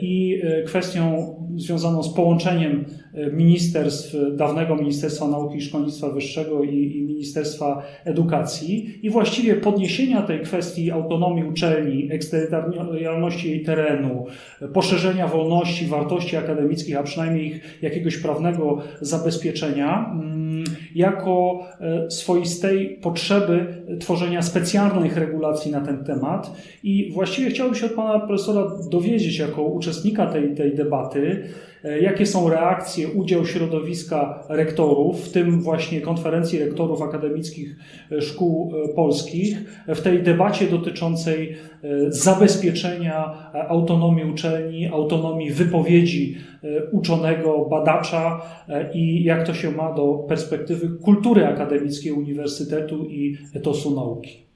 i 0.00 0.42
kwestią 0.66 1.34
związaną 1.56 2.02
z 2.02 2.14
połączeniem 2.14 2.84
ministerstw, 3.32 4.14
dawnego 4.36 4.76
Ministerstwa 4.76 5.28
Nauki 5.28 5.58
i 5.58 5.62
Szkolnictwa 5.62 6.10
Wyższego 6.10 6.62
i, 6.62 6.96
i 6.96 7.02
Ministerstwa 7.02 7.82
Edukacji 8.04 9.00
i 9.02 9.10
właściwie 9.10 9.54
podniesienia 9.54 10.22
tej 10.22 10.40
kwestii 10.40 10.90
autonomii 10.90 11.44
uczelni, 11.44 12.12
eksterytorialności 12.12 13.50
jej 13.50 13.62
terenu, 13.62 14.26
poszerzenia 14.72 15.28
wolności, 15.28 15.86
wartości 15.86 16.36
akademickich, 16.36 16.96
a 16.96 17.02
przynajmniej 17.02 17.46
ich 17.46 17.78
jakiegoś 17.82 18.16
prawnego 18.16 18.82
zabezpieczenia, 19.00 20.10
mm, 20.12 20.41
jako 20.94 21.64
e, 21.80 22.10
swoistej 22.10 22.98
potrzeby 23.02 23.66
tworzenia 24.00 24.42
specjalnych 24.42 25.16
regulacji 25.16 25.72
na 25.72 25.80
ten 25.80 26.04
temat. 26.04 26.56
I 26.82 27.10
właściwie 27.12 27.50
chciałbym 27.50 27.74
się 27.74 27.86
od 27.86 27.92
pana 27.92 28.20
profesora 28.20 28.64
dowiedzieć, 28.90 29.38
jako 29.38 29.62
uczestnika 29.62 30.26
tej, 30.26 30.54
tej 30.54 30.74
debaty, 30.74 31.44
E, 31.44 31.71
jakie 32.00 32.26
są 32.26 32.48
reakcje, 32.48 33.08
udział 33.08 33.46
środowiska 33.46 34.46
rektorów, 34.48 35.28
w 35.28 35.32
tym 35.32 35.62
właśnie 35.62 36.00
konferencji 36.00 36.58
rektorów 36.58 37.02
akademickich 37.02 37.76
e, 38.12 38.20
szkół 38.20 38.72
e, 38.74 38.94
polskich, 38.94 39.58
w 39.88 40.00
tej 40.00 40.22
debacie 40.22 40.66
dotyczącej 40.66 41.56
zabezpieczenia 42.08 43.52
autonomii 43.68 44.24
uczelni, 44.24 44.86
autonomii 44.88 45.50
wypowiedzi 45.50 46.36
uczonego, 46.92 47.66
badacza 47.70 48.40
i 48.94 49.24
jak 49.24 49.46
to 49.46 49.54
się 49.54 49.70
ma 49.70 49.92
do 49.92 50.24
perspektywy 50.28 50.88
kultury 50.88 51.46
akademickiej 51.46 52.12
uniwersytetu 52.12 53.04
i 53.04 53.36
etosu 53.54 53.94
nauki. 53.94 54.51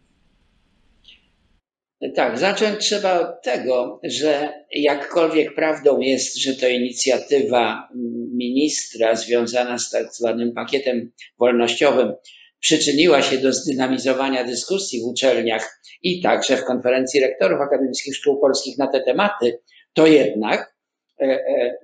Tak, 2.14 2.38
zacząć 2.38 2.78
trzeba 2.78 3.20
od 3.20 3.42
tego, 3.42 4.00
że 4.04 4.64
jakkolwiek 4.70 5.54
prawdą 5.54 6.00
jest, 6.00 6.38
że 6.38 6.54
to 6.54 6.68
inicjatywa 6.68 7.88
ministra 8.34 9.14
związana 9.14 9.78
z 9.78 9.90
tak 9.90 10.12
zwanym 10.12 10.52
pakietem 10.52 11.12
wolnościowym 11.38 12.14
przyczyniła 12.60 13.22
się 13.22 13.38
do 13.38 13.52
zdynamizowania 13.52 14.44
dyskusji 14.44 15.00
w 15.00 15.04
uczelniach 15.04 15.80
i 16.02 16.22
także 16.22 16.56
w 16.56 16.64
konferencji 16.64 17.20
rektorów 17.20 17.60
akademickich 17.60 18.16
szkół 18.16 18.40
polskich 18.40 18.78
na 18.78 18.86
te 18.86 19.00
tematy, 19.00 19.58
to 19.92 20.06
jednak 20.06 20.74
e, 21.20 21.24
e, 21.24 21.78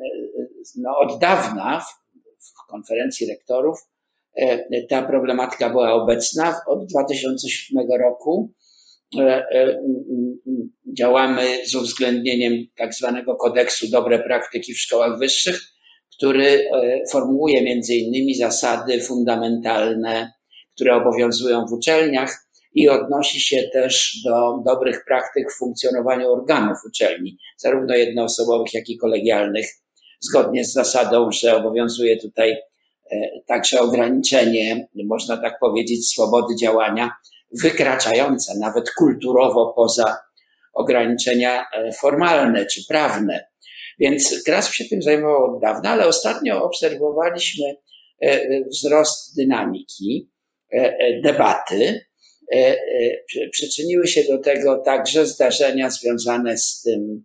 no, 0.78 0.98
od 0.98 1.20
dawna 1.20 1.80
w, 1.80 2.70
konferencji 2.70 3.26
rektorów 3.26 3.78
e, 4.36 4.82
ta 4.86 5.02
problematyka 5.02 5.70
była 5.70 5.92
obecna. 5.92 6.60
Od 6.66 6.86
2007 6.86 7.88
roku 8.00 8.52
E, 8.52 8.60
e, 8.60 8.61
działamy 10.98 11.66
z 11.66 11.74
uwzględnieniem 11.74 12.52
tak 12.76 12.94
zwanego 12.94 13.36
kodeksu 13.36 13.86
dobre 13.90 14.18
praktyki 14.18 14.74
w 14.74 14.80
szkołach 14.80 15.18
wyższych, 15.18 15.60
który 16.16 16.46
e, 16.46 17.00
formułuje 17.12 17.62
między 17.62 17.94
innymi 17.94 18.34
zasady 18.34 19.00
fundamentalne, 19.00 20.32
które 20.74 20.96
obowiązują 20.96 21.66
w 21.66 21.72
uczelniach 21.72 22.46
i 22.74 22.88
odnosi 22.88 23.40
się 23.40 23.62
też 23.72 24.16
do 24.24 24.62
dobrych 24.66 25.04
praktyk 25.06 25.52
w 25.52 25.58
funkcjonowaniu 25.58 26.32
organów 26.32 26.78
uczelni, 26.86 27.38
zarówno 27.56 27.94
jednoosobowych, 27.94 28.74
jak 28.74 28.88
i 28.88 28.98
kolegialnych, 28.98 29.66
zgodnie 30.20 30.64
z 30.64 30.72
zasadą, 30.72 31.30
że 31.32 31.56
obowiązuje 31.56 32.16
tutaj 32.16 32.56
także 33.46 33.80
ograniczenie, 33.80 34.88
można 35.04 35.36
tak 35.36 35.58
powiedzieć, 35.60 36.08
swobody 36.08 36.56
działania 36.56 37.10
wykraczająca 37.52 38.54
nawet 38.60 38.90
kulturowo 38.90 39.72
poza 39.76 40.18
ograniczenia 40.72 41.64
e, 41.72 41.92
formalne 41.92 42.66
czy 42.66 42.86
prawne. 42.88 43.46
Więc 43.98 44.42
KRASP 44.46 44.74
się 44.74 44.84
tym 44.84 45.02
zajmował 45.02 45.54
od 45.54 45.62
dawna, 45.62 45.90
ale 45.90 46.06
ostatnio 46.06 46.64
obserwowaliśmy 46.64 47.76
e, 48.20 48.64
wzrost 48.64 49.36
dynamiki 49.36 50.30
e, 50.72 51.20
debaty. 51.20 52.00
Przyczyniły 53.52 54.06
się 54.06 54.24
do 54.24 54.38
tego 54.38 54.82
także 54.84 55.26
zdarzenia 55.26 55.90
związane 55.90 56.58
z 56.58 56.82
tym 56.82 57.24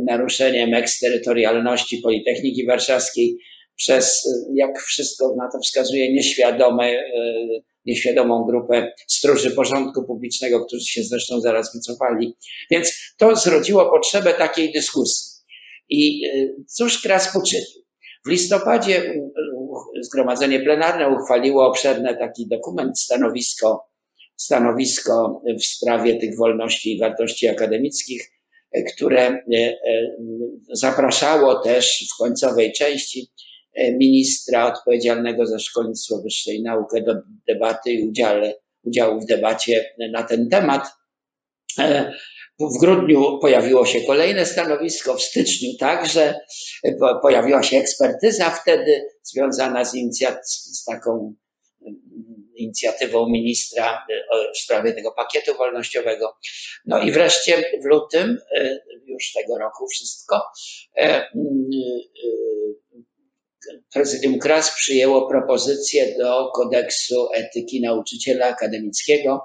naruszeniem 0.00 0.74
eksterytorialności 0.74 1.98
Politechniki 1.98 2.66
Warszawskiej 2.66 3.38
przez, 3.78 4.28
jak 4.54 4.82
wszystko 4.82 5.34
na 5.36 5.48
to 5.52 5.58
wskazuje, 5.58 6.12
nieświadome, 6.12 6.92
nieświadomą 7.86 8.44
grupę 8.44 8.92
stróży 9.06 9.50
porządku 9.50 10.04
publicznego, 10.04 10.66
którzy 10.66 10.84
się 10.84 11.02
zresztą 11.02 11.40
zaraz 11.40 11.74
wycofali. 11.74 12.36
Więc 12.70 12.92
to 13.16 13.36
zrodziło 13.36 13.90
potrzebę 13.90 14.34
takiej 14.34 14.72
dyskusji. 14.72 15.38
I 15.88 16.22
cóż 16.66 17.02
Kras 17.02 17.32
poczynił? 17.32 17.84
W 18.26 18.30
listopadzie 18.30 19.14
Zgromadzenie 20.00 20.60
Plenarne 20.60 21.08
uchwaliło 21.08 21.66
obszerne 21.66 22.16
taki 22.16 22.46
dokument, 22.48 23.00
stanowisko, 23.00 23.88
stanowisko 24.36 25.42
w 25.60 25.64
sprawie 25.64 26.16
tych 26.16 26.36
wolności 26.36 26.92
i 26.92 26.98
wartości 26.98 27.48
akademickich, 27.48 28.30
które 28.94 29.22
e, 29.28 29.40
e, 29.56 29.78
zapraszało 30.72 31.54
też 31.54 32.08
w 32.14 32.18
końcowej 32.18 32.72
części 32.72 33.20
e, 33.20 33.48
ministra 33.78 34.66
odpowiedzialnego 34.66 35.46
za 35.46 35.58
szkolnictwo 35.58 36.22
wyższe 36.22 36.52
i 36.52 36.62
naukę 36.62 37.02
do 37.02 37.14
debaty 37.48 37.92
i 37.92 38.08
udziale, 38.08 38.54
udziału 38.84 39.20
w 39.20 39.26
debacie 39.26 39.94
na 40.12 40.22
ten 40.22 40.48
temat. 40.48 40.82
W 42.60 42.80
grudniu 42.80 43.38
pojawiło 43.38 43.86
się 43.86 44.00
kolejne 44.00 44.46
stanowisko, 44.46 45.14
w 45.14 45.22
styczniu 45.22 45.70
także 45.78 46.40
pojawiła 47.22 47.62
się 47.62 47.76
ekspertyza 47.76 48.50
wtedy 48.50 49.04
związana 49.22 49.84
z, 49.84 49.92
z 50.44 50.84
taką 50.84 51.34
inicjatywą 52.58 53.28
ministra 53.28 54.06
w 54.54 54.58
sprawie 54.58 54.92
tego 54.92 55.12
pakietu 55.12 55.54
wolnościowego. 55.56 56.36
No 56.86 57.02
i 57.02 57.12
wreszcie 57.12 57.64
w 57.82 57.84
lutym 57.84 58.38
e, 58.56 58.78
już 59.06 59.32
tego 59.32 59.58
roku 59.58 59.88
wszystko 59.88 60.42
e, 60.96 61.02
e, 61.02 61.30
prezydium 63.92 64.38
KRAS 64.38 64.74
przyjęło 64.76 65.28
propozycję 65.28 66.18
do 66.18 66.50
kodeksu 66.54 67.28
etyki 67.34 67.80
nauczyciela 67.80 68.46
akademickiego, 68.46 69.40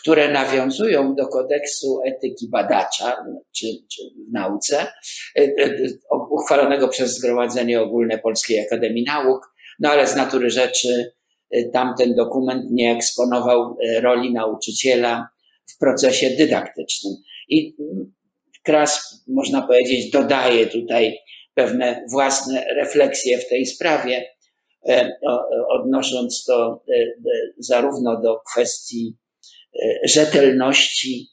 które 0.00 0.32
nawiązują 0.32 1.14
do 1.14 1.28
kodeksu 1.28 2.00
etyki 2.06 2.48
badacza 2.48 3.24
czy, 3.56 3.66
czy 3.66 4.02
w 4.28 4.32
nauce, 4.32 4.86
uchwalonego 6.30 6.88
przez 6.88 7.14
Zgromadzenie 7.14 7.80
Ogólne 7.80 8.18
Polskiej 8.18 8.60
Akademii 8.60 9.04
Nauk, 9.04 9.54
no 9.80 9.90
ale 9.90 10.06
z 10.06 10.16
natury 10.16 10.50
rzeczy 10.50 11.12
tamten 11.72 12.14
dokument 12.14 12.62
nie 12.70 12.96
eksponował 12.96 13.76
roli 14.00 14.32
nauczyciela 14.32 15.28
w 15.66 15.78
procesie 15.78 16.30
dydaktycznym. 16.30 17.14
I 17.48 17.76
Kras, 18.62 19.22
można 19.28 19.62
powiedzieć, 19.62 20.10
dodaje 20.10 20.66
tutaj 20.66 21.18
pewne 21.54 22.04
własne 22.10 22.74
refleksje 22.74 23.38
w 23.38 23.48
tej 23.48 23.66
sprawie, 23.66 24.24
e, 24.88 25.12
odnosząc 25.68 26.44
to 26.44 26.84
e, 26.88 26.94
e, 26.94 27.06
zarówno 27.58 28.20
do 28.20 28.40
kwestii 28.52 29.16
rzetelności 30.04 31.28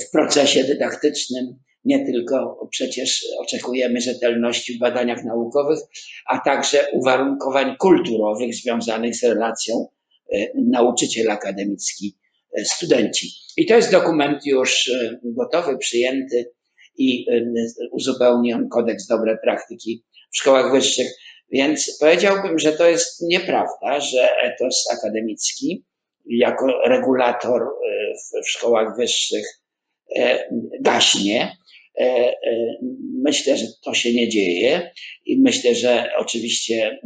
w 0.00 0.10
procesie 0.10 0.64
dydaktycznym, 0.64 1.58
nie 1.84 2.06
tylko 2.06 2.68
przecież 2.70 3.26
oczekujemy 3.38 4.00
rzetelności 4.00 4.76
w 4.76 4.78
badaniach 4.78 5.24
naukowych, 5.24 5.78
a 6.26 6.38
także 6.38 6.86
uwarunkowań 6.92 7.76
kulturowych 7.76 8.54
związanych 8.54 9.16
z 9.16 9.22
relacją 9.22 9.86
nauczyciel 10.54 11.30
akademicki 11.30 12.18
studenci. 12.64 13.28
I 13.56 13.66
to 13.66 13.76
jest 13.76 13.92
dokument 13.92 14.46
już 14.46 14.90
gotowy, 15.24 15.78
przyjęty 15.78 16.52
i 16.96 17.26
uzupełni 17.92 18.54
on 18.54 18.68
kodeks 18.68 19.06
dobre 19.06 19.38
praktyki 19.44 20.04
w 20.32 20.36
szkołach 20.36 20.72
wyższych. 20.72 21.06
Więc 21.52 21.98
powiedziałbym, 22.00 22.58
że 22.58 22.72
to 22.72 22.88
jest 22.88 23.22
nieprawda, 23.22 24.00
że 24.00 24.28
etos 24.42 24.84
akademicki 24.92 25.84
jako 26.26 26.66
regulator 26.86 27.62
w, 28.42 28.48
szkołach 28.48 28.96
wyższych 28.96 29.44
e, 30.16 30.48
gaśnie. 30.80 31.56
E, 32.00 32.02
e, 32.02 32.34
myślę, 33.22 33.56
że 33.56 33.66
to 33.84 33.94
się 33.94 34.12
nie 34.14 34.28
dzieje 34.28 34.90
i 35.26 35.40
myślę, 35.40 35.74
że 35.74 36.10
oczywiście 36.18 37.00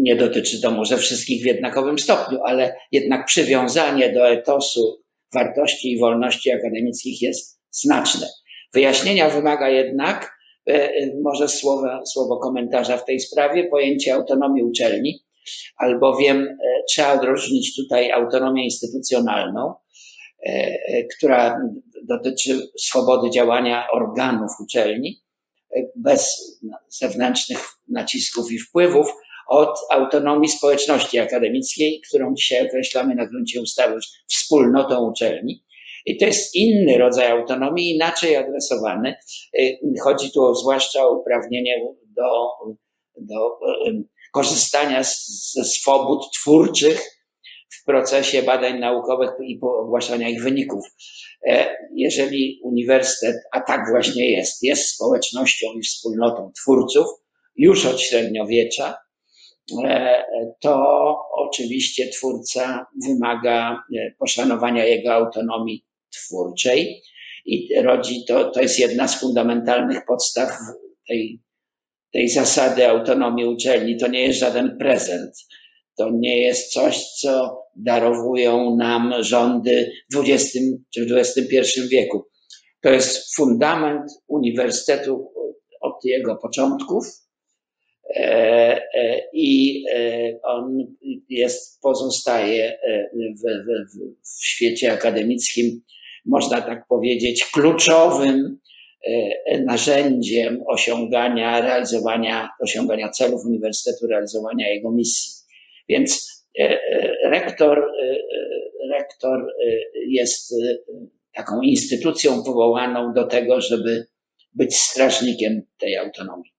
nie 0.00 0.16
dotyczy 0.16 0.60
to 0.60 0.70
może 0.70 0.96
wszystkich 0.96 1.42
w 1.42 1.46
jednakowym 1.46 1.98
stopniu, 1.98 2.38
ale 2.44 2.74
jednak 2.92 3.26
przywiązanie 3.26 4.12
do 4.12 4.30
etosu 4.30 5.02
wartości 5.34 5.92
i 5.92 5.98
wolności 5.98 6.50
akademickich 6.50 7.22
jest 7.22 7.57
znaczne. 7.70 8.26
Wyjaśnienia 8.74 9.30
wymaga 9.30 9.68
jednak, 9.68 10.38
e, 10.68 10.72
e, 10.72 11.10
może 11.22 11.48
słowo, 11.48 12.06
słowo 12.06 12.38
komentarza 12.38 12.96
w 12.96 13.04
tej 13.04 13.20
sprawie, 13.20 13.68
pojęcie 13.68 14.14
autonomii 14.14 14.62
uczelni, 14.62 15.24
albowiem 15.76 16.42
e, 16.48 16.56
trzeba 16.88 17.12
odróżnić 17.12 17.76
tutaj 17.76 18.10
autonomię 18.10 18.64
instytucjonalną, 18.64 19.74
która 21.16 21.60
dotyczy 22.08 22.60
swobody 22.78 23.30
działania 23.30 23.86
organów 23.92 24.50
uczelni 24.60 25.22
bez 25.96 26.36
zewnętrznych 26.88 27.58
nacisków 27.88 28.52
i 28.52 28.58
wpływów, 28.58 29.12
od 29.48 29.78
autonomii 29.90 30.48
społeczności 30.48 31.18
akademickiej, 31.18 32.00
którą 32.08 32.34
dzisiaj 32.34 32.66
określamy 32.66 33.14
na 33.14 33.26
gruncie 33.26 33.62
ustawy 33.62 33.98
wspólnotą 34.28 35.10
uczelni. 35.10 35.64
I 36.08 36.16
to 36.16 36.26
jest 36.26 36.54
inny 36.54 36.98
rodzaj 36.98 37.30
autonomii, 37.30 37.94
inaczej 37.94 38.36
adresowany. 38.36 39.14
Y, 39.58 39.78
chodzi 40.02 40.32
tu 40.32 40.54
zwłaszcza 40.54 41.02
o 41.02 41.20
uprawnienie 41.20 41.84
do, 42.16 42.48
do 43.16 43.58
y, 43.86 44.04
korzystania 44.32 45.02
ze 45.52 45.64
swobód 45.64 46.32
twórczych 46.34 47.18
w 47.70 47.84
procesie 47.84 48.42
badań 48.42 48.78
naukowych 48.78 49.30
i 49.44 49.60
ogłaszania 49.62 50.28
ich 50.28 50.42
wyników. 50.42 50.84
E, 51.46 51.76
jeżeli 51.94 52.60
uniwersytet, 52.62 53.36
a 53.52 53.60
tak 53.60 53.80
właśnie 53.90 54.30
jest, 54.30 54.62
jest 54.62 54.94
społecznością 54.94 55.66
i 55.78 55.82
wspólnotą 55.82 56.52
twórców 56.62 57.06
już 57.56 57.86
od 57.86 58.00
średniowiecza, 58.00 58.94
e, 59.84 60.24
to 60.60 60.84
oczywiście 61.32 62.08
twórca 62.08 62.86
wymaga 63.06 63.72
e, 63.72 64.10
poszanowania 64.18 64.84
jego 64.84 65.12
autonomii 65.12 65.84
twórczej 66.10 67.02
i 67.46 67.80
rodzi 67.82 68.24
to, 68.28 68.50
to 68.50 68.60
jest 68.60 68.78
jedna 68.78 69.08
z 69.08 69.20
fundamentalnych 69.20 70.04
podstaw 70.06 70.50
tej, 71.08 71.40
tej 72.12 72.28
zasady 72.28 72.88
autonomii 72.88 73.44
uczelni. 73.44 73.98
To 73.98 74.08
nie 74.08 74.22
jest 74.22 74.38
żaden 74.38 74.78
prezent. 74.78 75.34
To 75.98 76.10
nie 76.10 76.42
jest 76.42 76.72
coś, 76.72 77.04
co 77.20 77.62
darowują 77.76 78.76
nam 78.76 79.14
rządy 79.20 79.92
w 80.14 80.16
XX 80.16 80.58
czy 80.94 81.06
XXI 81.16 81.80
wieku. 81.90 82.24
To 82.82 82.90
jest 82.90 83.36
fundament 83.36 84.10
uniwersytetu 84.26 85.32
od 85.80 86.04
jego 86.04 86.36
początków 86.36 87.06
e, 88.16 88.20
e, 88.94 89.20
i 89.32 89.84
e, 89.94 90.32
on 90.42 90.78
jest, 91.28 91.80
pozostaje 91.80 92.78
w, 93.14 93.40
w, 93.40 93.98
w 94.22 94.44
świecie 94.44 94.92
akademickim 94.92 95.82
można 96.28 96.60
tak 96.60 96.86
powiedzieć, 96.86 97.44
kluczowym 97.44 98.58
e, 99.06 99.62
narzędziem 99.62 100.62
osiągania, 100.66 101.60
realizowania, 101.60 102.48
osiągania 102.60 103.08
celów 103.08 103.44
uniwersytetu, 103.44 104.06
realizowania 104.06 104.68
jego 104.68 104.90
misji. 104.90 105.32
Więc 105.88 106.42
e, 106.60 106.62
e, 106.62 107.30
rektor, 107.30 107.90
rektor 108.90 109.46
jest 110.08 110.54
taką 111.34 111.60
instytucją 111.60 112.42
powołaną 112.42 113.14
do 113.14 113.26
tego, 113.26 113.60
żeby 113.60 114.06
być 114.54 114.76
strażnikiem 114.76 115.62
tej 115.78 115.96
autonomii. 115.96 116.52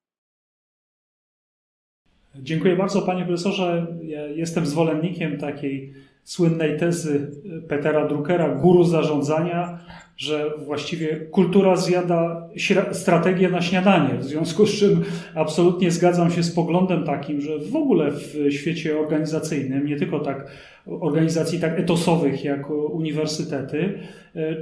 Dziękuję 2.35 2.75
bardzo, 2.75 3.01
panie 3.01 3.25
profesorze. 3.25 3.87
Ja 4.01 4.27
jestem 4.27 4.65
zwolennikiem 4.65 5.37
takiej 5.37 5.93
słynnej 6.23 6.79
tezy 6.79 7.31
Petera 7.67 8.07
Druckera, 8.07 8.55
guru 8.55 8.83
zarządzania, 8.83 9.79
że 10.17 10.51
właściwie 10.65 11.15
kultura 11.15 11.75
zjada 11.75 12.49
strategię 12.91 13.49
na 13.49 13.61
śniadanie. 13.61 14.17
W 14.17 14.23
związku 14.23 14.65
z 14.65 14.79
czym 14.79 15.01
absolutnie 15.35 15.91
zgadzam 15.91 16.31
się 16.31 16.43
z 16.43 16.51
poglądem 16.51 17.03
takim, 17.03 17.41
że 17.41 17.59
w 17.59 17.75
ogóle 17.75 18.11
w 18.11 18.51
świecie 18.51 18.99
organizacyjnym, 18.99 19.85
nie 19.85 19.95
tylko 19.95 20.19
tak 20.19 20.51
organizacji 20.85 21.59
tak 21.59 21.79
etosowych 21.79 22.43
jak 22.43 22.69
uniwersytety, 22.69 23.99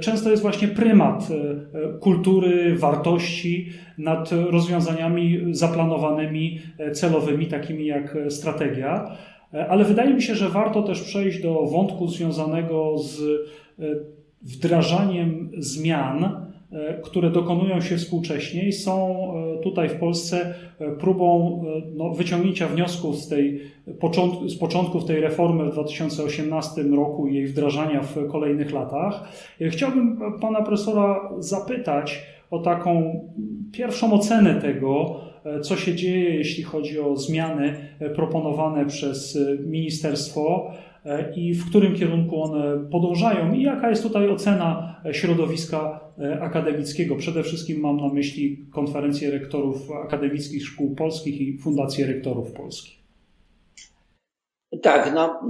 często 0.00 0.30
jest 0.30 0.42
właśnie 0.42 0.68
prymat 0.68 1.28
kultury, 2.00 2.76
wartości 2.76 3.72
nad 3.98 4.30
rozwiązaniami 4.32 5.40
zaplanowanymi, 5.50 6.60
celowymi, 6.92 7.46
takimi 7.46 7.86
jak 7.86 8.18
strategia. 8.28 9.16
E, 9.54 9.68
ale 9.68 9.84
wydaje 9.84 10.14
mi 10.14 10.22
się, 10.22 10.34
że 10.34 10.48
warto 10.48 10.82
też 10.82 11.02
przejść 11.02 11.42
do 11.42 11.66
wątku 11.66 12.06
związanego 12.06 12.98
z 12.98 13.20
e, 13.20 13.84
wdrażaniem 14.42 15.50
zmian 15.58 16.48
które 17.02 17.30
dokonują 17.30 17.80
się 17.80 17.96
współcześnie 17.96 18.68
i 18.68 18.72
są 18.72 19.28
tutaj 19.62 19.88
w 19.88 19.94
Polsce 19.94 20.54
próbą 21.00 21.62
no, 21.94 22.10
wyciągnięcia 22.10 22.68
wniosków 22.68 23.16
z, 23.16 23.28
tej, 23.28 23.60
z 24.46 24.58
początków 24.58 25.04
tej 25.04 25.20
reformy 25.20 25.64
w 25.64 25.72
2018 25.72 26.82
roku 26.82 27.26
i 27.26 27.34
jej 27.34 27.46
wdrażania 27.46 28.02
w 28.02 28.28
kolejnych 28.28 28.72
latach. 28.72 29.28
Chciałbym 29.60 30.20
pana 30.40 30.62
profesora 30.62 31.30
zapytać 31.38 32.22
o 32.50 32.58
taką 32.58 33.20
pierwszą 33.72 34.12
ocenę 34.12 34.54
tego, 34.54 35.20
co 35.62 35.76
się 35.76 35.94
dzieje, 35.94 36.34
jeśli 36.34 36.62
chodzi 36.62 37.00
o 37.00 37.16
zmiany 37.16 37.76
proponowane 38.14 38.86
przez 38.86 39.38
ministerstwo 39.66 40.72
E, 41.08 41.32
i 41.36 41.54
w 41.54 41.68
którym 41.68 41.96
kierunku 41.96 42.42
one 42.42 42.90
podążają 42.90 43.52
i 43.52 43.62
jaka 43.62 43.90
jest 43.90 44.02
tutaj 44.02 44.28
ocena 44.28 44.96
środowiska 45.12 46.00
e, 46.18 46.40
akademickiego. 46.40 47.16
Przede 47.16 47.42
wszystkim 47.42 47.80
mam 47.80 47.96
na 47.96 48.08
myśli 48.08 48.66
konferencję 48.72 49.30
rektorów 49.30 49.90
akademickich 49.90 50.66
szkół 50.66 50.94
polskich 50.94 51.40
i 51.40 51.58
Fundację 51.58 52.06
Rektorów 52.06 52.52
Polskich. 52.52 52.98
Tak, 54.82 55.12
no, 55.14 55.40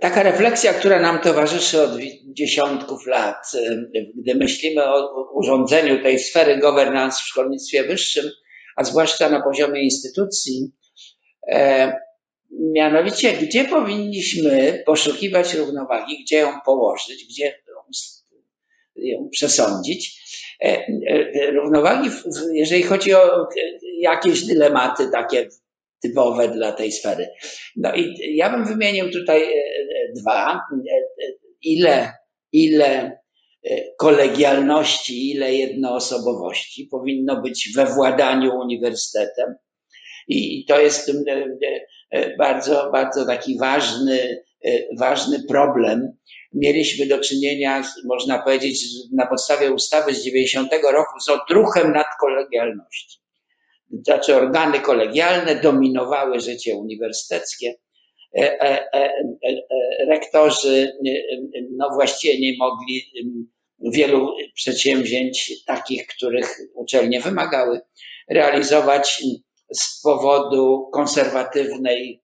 taka 0.00 0.22
refleksja, 0.22 0.72
która 0.72 1.00
nam 1.00 1.18
towarzyszy 1.18 1.82
od 1.82 1.90
dziesiątków 2.26 3.06
lat, 3.06 3.52
e, 3.54 3.76
gdy 4.16 4.34
myślimy 4.34 4.84
o 4.84 5.30
urządzeniu 5.32 6.02
tej 6.02 6.18
sfery 6.18 6.58
governance 6.58 7.16
w 7.16 7.26
szkolnictwie 7.26 7.84
wyższym, 7.84 8.24
a 8.76 8.84
zwłaszcza 8.84 9.30
na 9.30 9.42
poziomie 9.42 9.84
instytucji, 9.84 10.72
Mianowicie, 12.60 13.32
gdzie 13.32 13.64
powinniśmy 13.64 14.82
poszukiwać 14.86 15.54
równowagi, 15.54 16.24
gdzie 16.24 16.36
ją 16.36 16.60
położyć, 16.66 17.24
gdzie 17.24 17.62
ją 18.96 19.28
przesądzić. 19.30 20.24
E, 20.64 20.86
e, 21.08 21.50
równowagi, 21.50 22.10
jeżeli 22.52 22.82
chodzi 22.82 23.14
o 23.14 23.48
jakieś 23.98 24.44
dylematy 24.44 25.10
takie 25.12 25.48
typowe 26.02 26.48
dla 26.48 26.72
tej 26.72 26.92
sfery. 26.92 27.28
No 27.76 27.94
i 27.94 28.36
ja 28.36 28.50
bym 28.50 28.64
wymienił 28.64 29.10
tutaj 29.10 29.42
e, 29.42 29.62
dwa. 30.16 30.60
Ile, 31.62 32.12
ile 32.52 33.18
kolegialności, 33.98 35.30
ile 35.30 35.54
jednoosobowości 35.54 36.88
powinno 36.90 37.42
być 37.42 37.72
we 37.76 37.86
władaniu 37.86 38.54
uniwersytetem. 38.60 39.54
I 40.28 40.64
to 40.68 40.80
jest 40.80 41.10
E, 42.14 42.36
bardzo, 42.36 42.90
bardzo 42.92 43.26
taki 43.26 43.58
ważny, 43.58 44.44
e, 44.64 44.70
ważny 44.98 45.42
problem. 45.48 46.12
Mieliśmy 46.52 47.06
do 47.06 47.18
czynienia, 47.18 47.82
można 48.04 48.42
powiedzieć, 48.42 48.84
na 49.12 49.26
podstawie 49.26 49.72
ustawy 49.72 50.14
z 50.14 50.24
90 50.24 50.72
roku 50.92 51.20
z 51.20 51.28
odruchem 51.28 51.92
nadkolegialności. 51.92 53.18
Znaczy 54.04 54.36
organy 54.36 54.80
kolegialne 54.80 55.60
dominowały 55.60 56.40
życie 56.40 56.76
uniwersyteckie. 56.76 57.74
E, 58.38 58.84
rektorzy 60.08 60.92
no 61.70 61.90
właściwie 61.94 62.40
nie 62.40 62.58
mogli 62.58 63.12
wielu 63.92 64.34
przedsięwzięć 64.54 65.64
takich, 65.64 66.06
których 66.06 66.56
uczelnie 66.74 67.20
wymagały, 67.20 67.80
realizować 68.30 69.22
z 69.74 70.02
powodu 70.02 70.90
konserwatywnej, 70.92 72.22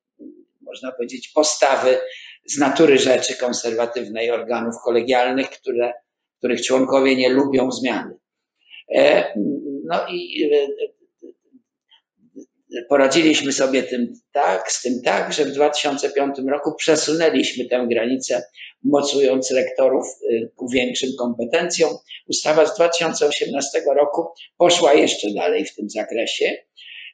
można 0.61 0.92
powiedzieć, 0.92 1.29
postawy 1.29 1.99
z 2.46 2.59
natury 2.59 2.99
rzeczy 2.99 3.37
konserwatywnej 3.37 4.31
organów 4.31 4.75
kolegialnych, 4.85 5.51
które, 5.51 5.92
których 6.38 6.62
członkowie 6.62 7.16
nie 7.16 7.29
lubią 7.29 7.70
zmiany. 7.73 8.14
E, 8.94 9.35
no 9.85 10.07
i 10.09 10.51
e, 10.53 10.68
poradziliśmy 12.88 13.52
sobie 13.52 13.83
tym 13.83 14.12
tak, 14.33 14.72
z 14.72 14.83
tym 14.83 15.02
tak, 15.04 15.33
że 15.33 15.44
w 15.44 15.50
2005 15.50 16.37
roku 16.50 16.74
przesunęliśmy 16.74 17.64
tę 17.64 17.87
granicę, 17.90 18.42
mocując 18.85 19.50
rektorów 19.50 20.06
e, 20.06 20.46
ku 20.56 20.68
większym 20.68 21.11
kompetencjom. 21.18 21.90
Ustawa 22.28 22.66
z 22.66 22.74
2018 22.74 23.83
roku 23.96 24.26
poszła 24.59 24.94
jeszcze 24.94 25.30
dalej 25.35 25.64
w 25.64 25.74
tym 25.74 25.90
zakresie 25.90 26.56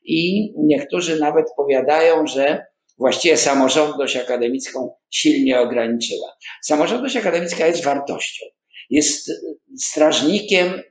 i 0.05 0.53
niektórzy 0.57 1.21
nawet 1.21 1.47
powiadają, 1.57 2.27
że 2.27 2.67
właściwie 2.99 3.37
samorządność 3.37 4.17
akademicką 4.17 4.91
silnie 5.11 5.61
ograniczyła. 5.61 6.37
Samorządność 6.63 7.17
akademicka 7.17 7.67
jest 7.67 7.85
wartością, 7.85 8.47
jest 8.91 9.31
strażnikiem 9.79 10.67
e, 10.69 10.83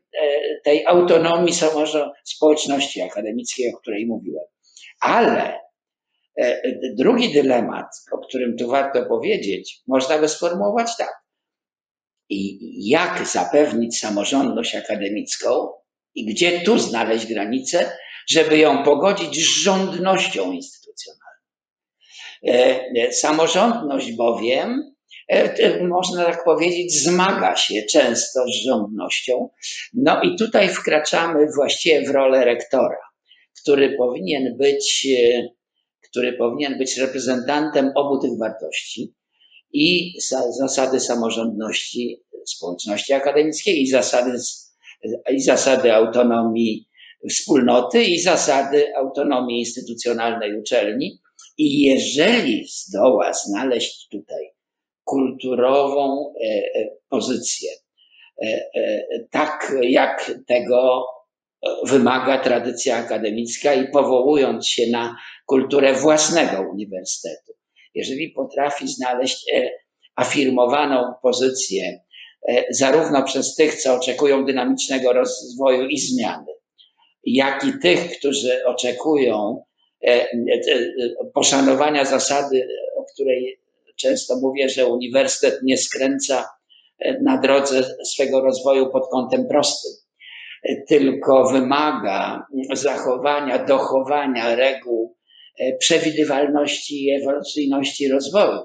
tej 0.63 0.85
autonomii 0.85 1.53
społeczności 2.25 3.01
akademickiej, 3.01 3.73
o 3.73 3.77
której 3.77 4.05
mówiłem. 4.05 4.45
Ale 4.99 5.59
e, 6.37 6.61
drugi 6.97 7.33
dylemat, 7.33 7.87
o 8.11 8.17
którym 8.17 8.57
tu 8.57 8.67
warto 8.67 9.05
powiedzieć, 9.05 9.81
można 9.87 10.19
go 10.19 10.29
sformułować 10.29 10.97
tak. 10.97 11.13
I 12.29 12.59
jak 12.89 13.27
zapewnić 13.27 13.99
samorządność 13.99 14.75
akademicką 14.75 15.71
i 16.15 16.25
gdzie 16.25 16.61
tu 16.61 16.79
znaleźć 16.79 17.25
granice, 17.27 17.97
żeby 18.29 18.57
ją 18.57 18.83
pogodzić 18.83 19.35
z 19.35 19.63
rządnością 19.63 20.51
instytucjonalną. 20.51 21.25
E, 22.47 22.83
e, 22.97 23.11
samorządność 23.13 24.11
bowiem, 24.11 24.95
można 25.81 26.25
tak 26.25 26.43
powiedzieć, 26.43 27.03
zmaga 27.03 27.55
się 27.55 27.83
często 27.91 28.39
z 28.47 28.65
rządnością. 28.67 29.49
No 29.93 30.21
i 30.21 30.35
tutaj 30.35 30.69
wkraczamy 30.69 31.47
właściwie 31.55 32.07
w 32.07 32.09
rolę 32.09 32.45
rektora, 32.45 32.97
który 33.65 33.97
powinien 33.97 34.57
być, 34.57 35.07
który 36.09 36.33
powinien 36.33 36.77
być 36.77 36.97
reprezentantem 36.97 37.91
obu 37.95 38.19
tych 38.21 38.37
wartości 38.39 39.13
i 39.73 40.13
zasady 40.59 40.99
samorządności 40.99 42.23
społeczności 42.45 43.13
akademickiej 43.13 43.81
i 43.81 43.87
zasady, 43.87 44.37
i 45.31 45.41
zasady 45.41 45.93
autonomii 45.93 46.87
wspólnoty 47.29 48.03
i 48.03 48.19
zasady 48.19 48.95
autonomii 48.95 49.59
instytucjonalnej 49.59 50.59
uczelni. 50.59 51.21
I 51.57 51.81
jeżeli 51.81 52.67
zdoła 52.67 53.33
znaleźć 53.33 54.07
tutaj 54.09 54.51
kulturową 55.03 56.33
e, 56.43 56.47
e, 56.47 56.89
pozycję, 57.09 57.69
e, 58.41 58.59
tak 59.31 59.75
jak 59.81 60.31
tego 60.47 61.05
wymaga 61.85 62.37
tradycja 62.37 62.97
akademicka 62.97 63.73
i 63.73 63.87
powołując 63.87 64.67
się 64.67 64.83
na 64.91 65.15
kulturę 65.45 65.93
własnego 65.93 66.69
uniwersytetu, 66.71 67.53
jeżeli 67.93 68.29
potrafi 68.29 68.87
znaleźć 68.87 69.45
afirmowaną 70.15 71.13
pozycję 71.21 71.99
zarówno 72.69 73.23
przez 73.23 73.55
tych, 73.55 73.75
co 73.75 73.95
oczekują 73.95 74.45
dynamicznego 74.45 75.13
rozwoju 75.13 75.87
i 75.87 75.97
zmiany, 75.99 76.51
jak 77.25 77.63
i 77.63 77.79
tych, 77.79 78.17
którzy 78.17 78.65
oczekują 78.65 79.63
e, 80.03 80.07
e, 80.07 80.25
e, 80.25 80.89
poszanowania 81.33 82.05
zasady, 82.05 82.67
o 82.97 83.03
której 83.13 83.59
często 83.95 84.35
mówię, 84.41 84.69
że 84.69 84.87
uniwersytet 84.87 85.59
nie 85.63 85.77
skręca 85.77 86.49
na 87.21 87.37
drodze 87.37 87.83
swego 88.05 88.41
rozwoju 88.41 88.91
pod 88.91 89.09
kątem 89.11 89.47
prostym, 89.47 89.91
tylko 90.87 91.49
wymaga 91.51 92.45
zachowania, 92.73 93.65
dochowania 93.65 94.55
reguł 94.55 95.15
przewidywalności 95.79 97.05
i 97.05 97.11
ewolucyjności 97.11 98.07
rozwoju. 98.07 98.59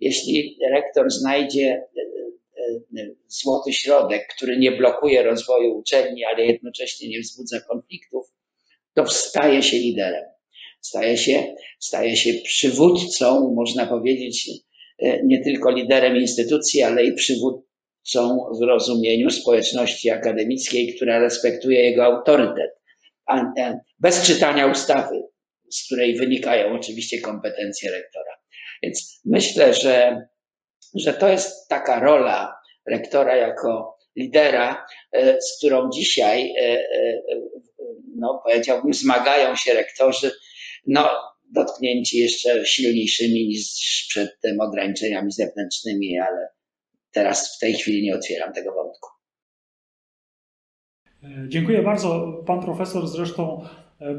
Jeśli 0.00 0.58
rektor 0.72 1.10
znajdzie 1.10 1.82
złoty 3.28 3.72
środek, 3.72 4.28
który 4.36 4.58
nie 4.58 4.72
blokuje 4.72 5.22
rozwoju 5.22 5.78
uczelni, 5.78 6.24
ale 6.24 6.46
jednocześnie 6.46 7.08
nie 7.08 7.20
wzbudza 7.20 7.60
konfliktów, 7.60 8.26
to 8.94 9.06
staje 9.06 9.62
się 9.62 9.76
liderem. 9.76 10.24
Staje 10.80 11.16
się, 11.16 11.54
staje 11.78 12.16
się 12.16 12.30
przywódcą, 12.44 13.52
można 13.54 13.86
powiedzieć, 13.86 14.50
e, 14.98 15.22
nie 15.26 15.44
tylko 15.44 15.70
liderem 15.70 16.16
instytucji, 16.16 16.82
ale 16.82 17.04
i 17.04 17.14
przywódcą 18.06 18.38
w 18.60 18.62
rozumieniu 18.62 19.30
społeczności 19.30 20.10
akademickiej, 20.10 20.94
która 20.94 21.18
respektuje 21.18 21.90
jego 21.90 22.04
autorytet. 22.04 22.70
Bez 23.98 24.22
czytania 24.22 24.66
ustawy, 24.66 25.22
z 25.70 25.86
której 25.86 26.16
wynikają 26.16 26.74
oczywiście 26.74 27.20
kompetencje 27.20 27.90
rektora. 27.90 28.32
Więc 28.82 29.20
myślę, 29.24 29.74
że 29.74 30.26
że 30.94 31.12
to 31.12 31.28
jest 31.28 31.68
taka 31.68 32.00
rola 32.00 32.54
rektora 32.86 33.36
jako 33.36 33.98
lidera, 34.16 34.86
e, 35.12 35.40
z 35.40 35.58
którą 35.58 35.90
dzisiaj, 35.90 36.54
e, 36.56 36.62
e, 36.62 37.22
no 38.16 38.42
powiedziałbym, 38.44 38.94
zmagają 38.94 39.56
się 39.56 39.74
rektorzy, 39.74 40.30
no 40.86 41.10
dotknięci 41.54 42.18
jeszcze 42.18 42.66
silniejszymi 42.66 43.48
niż 43.48 44.06
przedtem 44.08 44.60
ograniczeniami 44.60 45.32
zewnętrznymi, 45.32 46.18
ale 46.18 46.48
teraz 47.16 47.56
w 47.56 47.60
tej 47.60 47.74
chwili 47.74 48.02
nie 48.02 48.14
otwieram 48.14 48.52
tego 48.52 48.72
wątku. 48.72 49.08
Dziękuję 51.48 51.82
bardzo. 51.82 52.32
Pan 52.46 52.60
profesor 52.60 53.06
zresztą 53.06 53.62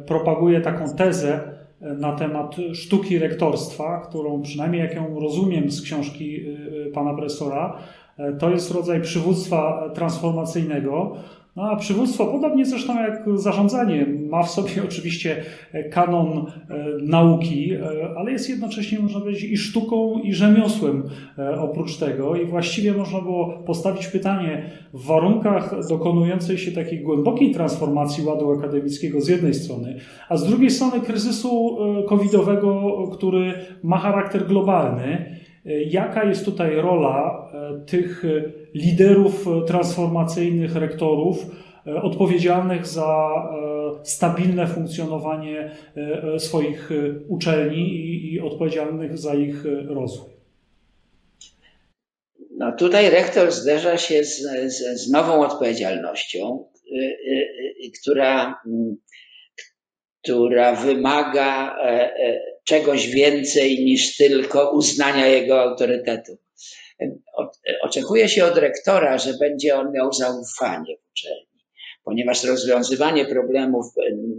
propaguje 0.08 0.62
taką 0.62 0.96
tezę 0.96 1.58
na 1.82 2.16
temat 2.16 2.56
sztuki 2.74 3.20
rektorstwa, 3.20 4.02
którą 4.10 4.42
przynajmniej 4.42 4.82
jak 4.82 4.96
ją 4.96 5.20
rozumiem 5.20 5.72
z 5.72 5.82
książki 5.82 6.46
pana 6.94 7.14
profesora, 7.14 7.78
to 8.40 8.50
jest 8.50 8.72
rodzaj 8.72 9.02
przywództwa 9.02 9.90
transformacyjnego, 9.96 11.18
no 11.56 11.64
a 11.64 11.76
przywództwo, 11.76 12.26
podobnie 12.26 12.66
zresztą 12.66 13.02
jak 13.02 13.24
zarządzanie, 13.36 14.06
ma 14.30 14.44
w 14.44 14.52
sobie 14.52 14.72
oczywiście 14.90 15.44
kanon 15.92 16.28
e, 16.38 16.86
nauki, 17.02 17.74
e, 17.74 17.80
ale 18.18 18.32
jest 18.32 18.50
jednocześnie, 18.50 19.00
można 19.00 19.20
powiedzieć, 19.20 19.44
i 19.44 19.58
sztuką, 19.58 20.20
i 20.20 20.34
rzemiosłem 20.34 21.04
e, 21.38 21.62
oprócz 21.62 21.98
tego. 21.98 22.36
I 22.36 22.46
właściwie 22.46 22.94
można 22.94 23.22
było 23.22 23.64
postawić 23.66 24.08
pytanie 24.08 24.70
w 24.94 25.06
warunkach 25.06 25.88
dokonującej 25.90 26.58
się 26.58 26.72
takiej 26.72 27.00
głębokiej 27.00 27.52
transformacji 27.52 28.26
ładu 28.26 28.52
akademickiego 28.52 29.22
z 29.22 29.28
jednej 29.28 29.54
strony, 29.54 30.00
a 30.30 30.38
z 30.38 30.48
drugiej 30.48 30.70
strony 30.70 31.02
kryzysu 31.02 31.78
covidowego, 32.08 32.94
który 33.14 33.54
ma 33.84 33.98
charakter 33.98 34.48
globalny. 34.48 35.38
Jaka 35.90 36.24
jest 36.24 36.46
tutaj 36.46 36.76
rola 36.76 37.48
tych 37.86 38.24
liderów 38.74 39.46
transformacyjnych, 39.68 40.76
rektorów, 40.76 41.46
e, 41.46 41.67
odpowiedzialnych 42.04 42.88
za 42.88 43.28
e, 44.02 44.06
stabilne 44.06 44.68
funkcjonowanie 44.68 45.72
e, 45.96 46.40
swoich 46.40 46.90
uczelni 47.28 47.96
i, 48.34 48.40
odpowiedzialnych 48.40 49.18
za 49.18 49.34
ich 49.34 49.64
rozwój. 49.88 50.30
No 52.58 52.72
tutaj 52.72 53.10
rektor 53.10 53.52
zderza 53.52 53.98
się 53.98 54.24
z, 54.24 54.42
z, 54.66 55.02
z 55.02 55.12
nową 55.12 55.46
odpowiedzialnością, 55.46 56.66
która, 58.02 58.62
która 60.24 60.76
wymaga 60.76 61.78
czegoś 62.64 63.08
więcej 63.08 63.86
niż 63.86 64.18
tylko 64.18 64.72
uznania 64.72 65.28
jego 65.28 65.62
autorytetu 65.62 66.38
oczekuje 67.82 68.30
się 68.30 68.46
od 68.46 68.58
rektora, 68.58 69.18
że 69.18 69.34
będzie 69.34 69.76
on 69.76 69.92
miał 69.92 70.14
zaufanie 70.14 70.98
w 70.98 71.12
uczelni, 71.12 71.47
ponieważ 72.08 72.44
rozwiązywanie 72.44 73.26
problemów 73.26 73.86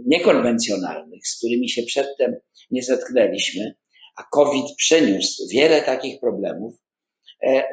niekonwencjonalnych, 0.05 1.27
z 1.27 1.37
którymi 1.37 1.69
się 1.69 1.83
przedtem 1.83 2.35
nie 2.71 2.83
zetknęliśmy, 2.83 3.75
a 4.17 4.23
COVID 4.31 4.75
przyniósł 4.77 5.43
wiele 5.51 5.81
takich 5.81 6.19
problemów, 6.19 6.73
e, 7.43 7.63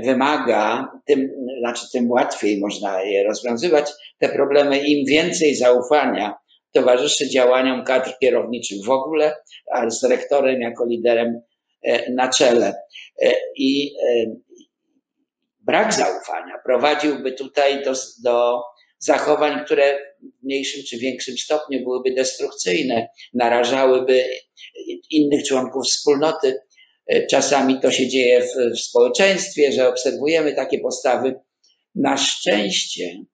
wymaga, 0.00 0.92
tym, 1.06 1.30
znaczy 1.58 1.86
tym 1.92 2.10
łatwiej 2.10 2.60
można 2.60 3.02
je 3.02 3.24
rozwiązywać, 3.24 3.90
te 4.18 4.28
problemy, 4.28 4.78
im 4.78 5.06
więcej 5.06 5.54
zaufania 5.54 6.34
towarzyszy 6.72 7.30
działaniom 7.30 7.84
kadr 7.84 8.10
kierowniczych 8.20 8.84
w 8.84 8.90
ogóle, 8.90 9.36
a 9.72 9.90
z 9.90 10.04
rektorem 10.04 10.60
jako 10.60 10.86
liderem 10.86 11.40
E, 11.82 12.12
na 12.12 12.28
czele. 12.28 12.74
E, 13.22 13.32
I 13.56 13.94
e, 14.08 14.26
brak 15.60 15.94
zaufania 15.94 16.58
prowadziłby 16.64 17.32
tutaj 17.32 17.84
do, 17.84 17.92
do 18.24 18.62
zachowań, 19.02 19.64
które 19.64 19.98
w 20.40 20.44
mniejszym 20.44 20.82
czy 20.84 20.98
większym 20.98 21.38
stopniu 21.38 21.84
byłyby 21.84 22.14
destrukcyjne, 22.14 23.08
narażałyby 23.34 24.24
innych 25.10 25.44
członków 25.44 25.86
wspólnoty. 25.86 26.60
Czasami 27.30 27.80
to 27.80 27.90
się 27.90 28.08
dzieje 28.08 28.42
w, 28.42 28.54
w 28.76 28.80
społeczeństwie, 28.80 29.72
że 29.72 29.88
obserwujemy 29.88 30.54
takie 30.54 30.78
postawy. 30.78 31.34
Na 31.94 32.16
szczęście 32.16 33.24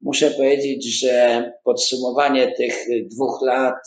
muszę 0.00 0.30
powiedzieć, 0.30 1.00
że 1.00 1.44
podsumowanie 1.64 2.52
tych 2.52 2.86
dwóch 3.10 3.42
lat 3.42 3.82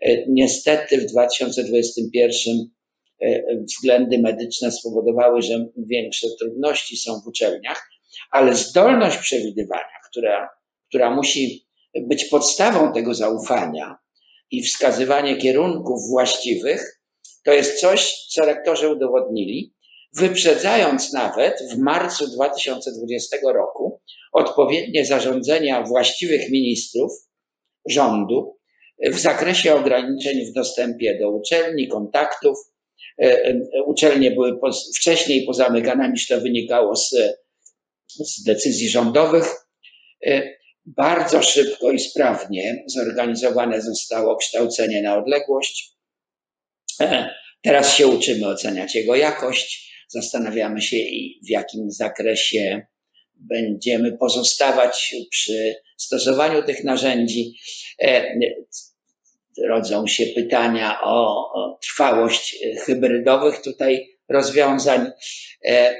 E, 0.00 0.26
niestety 0.28 0.98
w 0.98 1.06
2021 1.06 2.70
E, 3.22 3.56
względy 3.56 4.18
medyczne 4.18 4.72
spowodowały, 4.72 5.42
że 5.42 5.66
większe 5.76 6.26
trudności 6.40 6.96
są 6.96 7.20
w 7.20 7.26
uczelniach, 7.26 7.90
ale 8.30 8.54
zdolność 8.54 9.18
przewidywania, 9.18 9.98
która, 10.10 10.48
która 10.88 11.14
musi 11.14 11.66
być 12.08 12.24
podstawą 12.24 12.92
tego 12.92 13.14
zaufania 13.14 13.98
i 14.52 14.62
wskazywanie 14.62 15.36
kierunków 15.36 16.08
właściwych, 16.08 17.00
to 17.44 17.52
jest 17.52 17.80
coś, 17.80 18.26
co 18.30 18.44
rektorzy 18.44 18.88
udowodnili, 18.88 19.74
wyprzedzając 20.16 21.12
nawet 21.12 21.58
w 21.72 21.78
marcu 21.78 22.26
2020 22.26 23.36
roku 23.54 24.00
odpowiednie 24.32 25.04
zarządzenia 25.04 25.82
właściwych 25.82 26.50
ministrów 26.50 27.12
rządu 27.88 28.58
w 29.04 29.18
zakresie 29.18 29.74
ograniczeń 29.74 30.44
w 30.44 30.52
dostępie 30.52 31.18
do 31.18 31.30
uczelni, 31.30 31.88
kontaktów, 31.88 32.58
E, 33.18 33.44
e, 33.44 33.82
uczelnie 33.86 34.30
były 34.30 34.58
wcześniej 34.96 35.46
pozamykane 35.46 36.08
niż 36.08 36.26
to 36.26 36.40
wynikało 36.40 36.96
z, 36.96 37.10
z 38.06 38.44
decyzji 38.44 38.88
rządowych. 38.88 39.66
E, 40.86 40.92
bardzo 40.96 41.42
szybko 41.42 41.90
i 41.90 41.98
sprawnie 41.98 42.84
zorganizowane 42.86 43.82
zostało 43.82 44.36
kształcenie 44.36 45.02
na 45.02 45.18
odległość. 45.18 45.92
Teraz 47.62 47.96
się 47.96 48.06
uczymy 48.06 48.46
oceniać 48.46 48.94
jego 48.94 49.16
jakość. 49.16 49.92
Zastanawiamy 50.08 50.82
się, 50.82 50.96
w 51.46 51.50
jakim 51.50 51.90
zakresie 51.90 52.86
będziemy 53.34 54.18
pozostawać 54.18 55.14
przy 55.30 55.74
stosowaniu 55.96 56.62
tych 56.62 56.84
narzędzi 56.84 57.54
rodzą 59.68 60.06
się 60.06 60.26
pytania 60.26 60.98
o, 61.02 61.78
trwałość 61.82 62.56
e, 62.64 62.76
hybrydowych 62.76 63.62
tutaj 63.62 64.18
rozwiązań. 64.28 65.10
E, 65.64 65.70
e, 65.70 65.96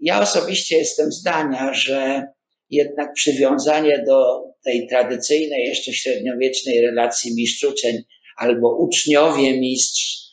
ja 0.00 0.20
osobiście 0.20 0.78
jestem 0.78 1.12
zdania, 1.12 1.74
że 1.74 2.26
jednak 2.70 3.12
przywiązanie 3.12 4.04
do 4.06 4.44
tej 4.64 4.88
tradycyjnej, 4.88 5.64
jeszcze 5.64 5.92
średniowiecznej 5.92 6.80
relacji 6.80 7.34
mistrz-uczeń 7.34 8.02
albo 8.36 8.76
uczniowie-mistrz, 8.76 10.24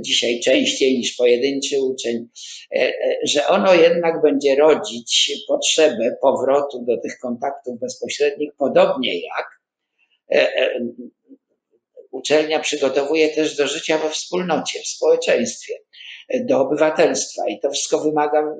dzisiaj 0.00 0.40
częściej 0.40 0.98
niż 0.98 1.16
pojedynczy 1.16 1.82
uczeń, 1.82 2.28
że 3.24 3.46
ono 3.46 3.74
jednak 3.74 4.22
będzie 4.22 4.56
rodzić 4.56 5.32
potrzebę 5.48 6.16
powrotu 6.22 6.84
do 6.84 7.00
tych 7.00 7.18
kontaktów 7.22 7.80
bezpośrednich, 7.80 8.50
podobnie 8.58 9.20
jak 9.20 9.46
Uczelnia 12.10 12.60
przygotowuje 12.60 13.28
też 13.28 13.56
do 13.56 13.66
życia 13.66 13.98
we 13.98 14.10
wspólnocie, 14.10 14.80
w 14.80 14.86
społeczeństwie, 14.86 15.74
do 16.40 16.60
obywatelstwa. 16.60 17.48
I 17.48 17.60
to 17.60 17.70
wszystko 17.70 18.00
wymaga 18.00 18.56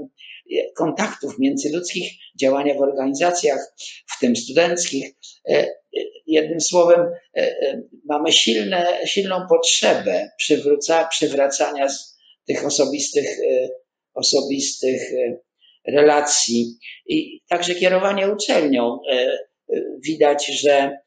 kontaktów 0.76 1.38
międzyludzkich, 1.38 2.12
działania 2.40 2.74
w 2.74 2.80
organizacjach, 2.80 3.74
w 4.16 4.20
tym 4.20 4.36
studenckich. 4.36 5.14
Jednym 6.26 6.60
słowem, 6.60 7.10
mamy 8.04 8.32
silne, 8.32 9.00
silną 9.06 9.46
potrzebę 9.48 10.30
przywróca, 10.38 11.04
przywracania 11.04 11.86
tych 12.46 12.66
osobistych, 12.66 13.38
osobistych 14.14 15.02
relacji 15.88 16.78
i 17.06 17.40
także 17.48 17.74
kierowanie 17.74 18.32
uczelnią. 18.32 18.98
Widać, 20.04 20.46
że 20.46 20.98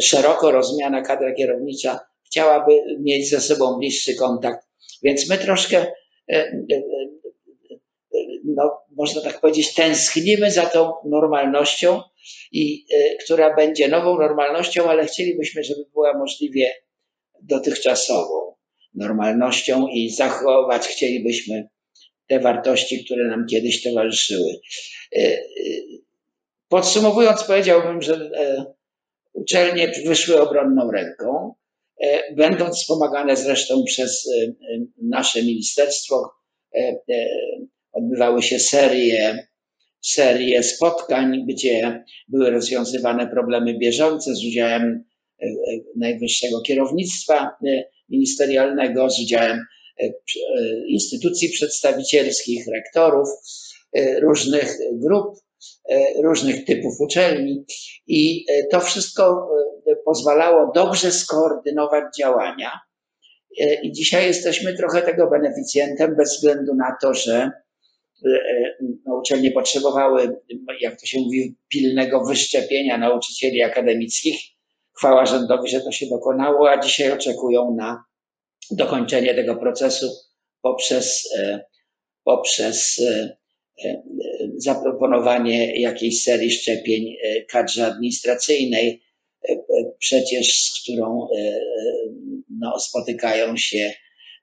szeroko 0.00 0.50
rozumiana 0.50 1.02
kadra 1.02 1.34
kierownicza 1.34 2.00
chciałaby 2.26 2.72
mieć 3.00 3.30
ze 3.30 3.40
sobą 3.40 3.78
bliższy 3.78 4.14
kontakt. 4.14 4.66
Więc 5.02 5.28
my 5.28 5.38
troszkę, 5.38 5.78
e, 5.78 5.92
e, 6.32 6.42
e, 6.72 6.82
no, 8.56 8.78
można 8.96 9.20
tak 9.20 9.40
powiedzieć, 9.40 9.74
tęsknimy 9.74 10.50
za 10.50 10.66
tą 10.66 10.92
normalnością, 11.04 12.02
i, 12.52 12.86
która 13.24 13.56
będzie 13.56 13.88
nową 13.88 14.18
normalnością, 14.18 14.90
ale 14.90 15.06
chcielibyśmy, 15.06 15.64
żeby 15.64 15.80
była 15.92 16.18
możliwie 16.18 16.72
dotychczasową 17.42 18.54
normalnością 18.94 19.88
i 19.88 20.10
zachować 20.10 20.86
chcielibyśmy 20.86 21.68
te 22.28 22.40
wartości, 22.40 23.04
które 23.04 23.24
nam 23.24 23.46
kiedyś 23.50 23.82
towarzyszyły. 23.82 24.52
Podsumowując, 26.68 27.44
powiedziałbym, 27.44 28.02
że 28.02 28.30
uczelnie 29.32 29.92
wyszły 30.06 30.40
obronną 30.40 30.90
ręką. 30.90 31.54
będąc 32.36 32.76
wspomagane 32.76 33.36
zresztą 33.36 33.84
przez 33.84 34.28
nasze 35.02 35.42
ministerstwo, 35.42 36.30
odbywały 37.96 38.42
się 38.42 38.58
serie, 38.58 39.46
serie 40.00 40.62
spotkań, 40.62 41.46
gdzie 41.48 42.04
były 42.28 42.50
rozwiązywane 42.50 43.26
problemy 43.26 43.78
bieżące 43.78 44.34
z 44.34 44.44
udziałem 44.44 45.04
najwyższego 45.96 46.60
kierownictwa 46.60 47.50
ministerialnego, 48.08 49.10
z 49.10 49.20
udziałem 49.20 49.58
instytucji 50.88 51.48
przedstawicielskich, 51.48 52.66
rektorów 52.74 53.28
różnych 54.22 54.78
grup 54.92 55.38
E, 55.88 56.22
różnych 56.22 56.64
typów 56.64 57.00
uczelni 57.00 57.64
i 58.06 58.44
e, 58.50 58.66
to 58.66 58.80
wszystko 58.80 59.48
e, 59.86 59.96
pozwalało 60.04 60.72
dobrze 60.74 61.12
skoordynować 61.12 62.04
działania. 62.18 62.70
I 63.82 63.92
dzisiaj 63.92 64.26
jesteśmy 64.26 64.76
trochę 64.76 65.02
tego 65.02 65.30
beneficjentem 65.30 66.16
bez 66.16 66.36
względu 66.36 66.74
na 66.74 66.96
to, 67.02 67.14
że 67.14 67.50
uczelnie 69.20 69.50
potrzebowały, 69.50 70.36
jak 70.80 71.00
to 71.00 71.06
się 71.06 71.20
mówi, 71.20 71.56
pilnego 71.68 72.24
wyszczepienia 72.24 72.98
nauczycieli 72.98 73.62
akademickich. 73.62 74.40
Chwała 74.96 75.26
rządowi, 75.26 75.70
że 75.70 75.80
to 75.80 75.92
się 75.92 76.06
dokonało, 76.06 76.70
a 76.70 76.80
dzisiaj 76.80 77.12
oczekują 77.12 77.74
na 77.74 78.04
dokończenie 78.70 79.34
tego 79.34 79.56
procesu 79.56 80.06
poprzez, 80.62 81.28
poprzez 82.24 83.00
E, 83.84 84.02
zaproponowanie 84.56 85.80
jakiejś 85.80 86.22
serii 86.22 86.50
szczepień 86.50 87.16
e, 87.22 87.44
kadrze 87.44 87.86
administracyjnej, 87.86 89.02
e, 89.48 89.56
przecież 89.98 90.62
z 90.62 90.82
którą 90.82 91.28
no, 92.60 92.78
spotykają 92.78 93.56
się 93.56 93.92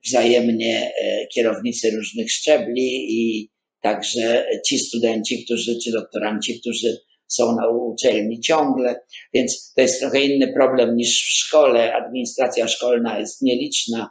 wzajemnie 0.05 0.91
kierownicy 1.33 1.91
różnych 1.91 2.31
szczebli 2.31 3.05
i 3.09 3.49
także 3.83 4.45
ci 4.65 4.79
studenci, 4.79 5.45
którzy, 5.45 5.79
czy 5.83 5.91
doktoranci, 5.91 6.59
którzy 6.59 6.97
są 7.27 7.55
na 7.55 7.69
uczelni 7.69 8.39
ciągle, 8.39 8.99
więc 9.33 9.73
to 9.75 9.81
jest 9.81 9.99
trochę 9.99 10.21
inny 10.21 10.53
problem 10.53 10.95
niż 10.95 11.23
w 11.23 11.37
szkole. 11.37 11.93
Administracja 11.93 12.67
szkolna 12.67 13.19
jest 13.19 13.41
nieliczna, 13.41 14.09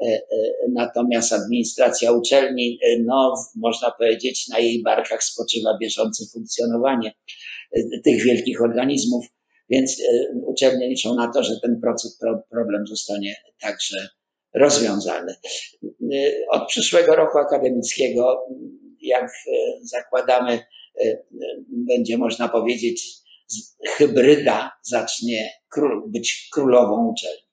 E, 0.00 0.06
e, 0.06 0.22
natomiast 0.72 1.32
administracja 1.32 2.12
uczelni, 2.12 2.78
e, 2.82 3.02
no, 3.04 3.34
można 3.54 3.90
powiedzieć, 3.90 4.48
na 4.48 4.58
jej 4.58 4.82
barkach 4.82 5.24
spoczywa 5.24 5.78
bieżące 5.80 6.24
funkcjonowanie 6.32 7.12
tych 8.04 8.24
wielkich 8.24 8.62
organizmów, 8.62 9.26
więc 9.70 10.02
uczelnie 10.46 10.88
liczą 10.88 11.14
na 11.14 11.32
to, 11.32 11.42
że 11.42 11.60
ten 11.62 11.80
proces, 11.80 12.18
problem 12.50 12.86
zostanie 12.86 13.34
także 13.60 14.08
rozwiązany. 14.54 15.34
Od 16.50 16.68
przyszłego 16.68 17.16
roku 17.16 17.38
akademickiego, 17.38 18.46
jak 19.06 19.32
zakładamy, 19.82 20.60
będzie 21.70 22.18
można 22.18 22.48
powiedzieć, 22.48 23.26
hybryda 23.88 24.70
zacznie 24.82 25.50
być 26.06 26.48
królową 26.52 27.08
uczelni. 27.08 27.46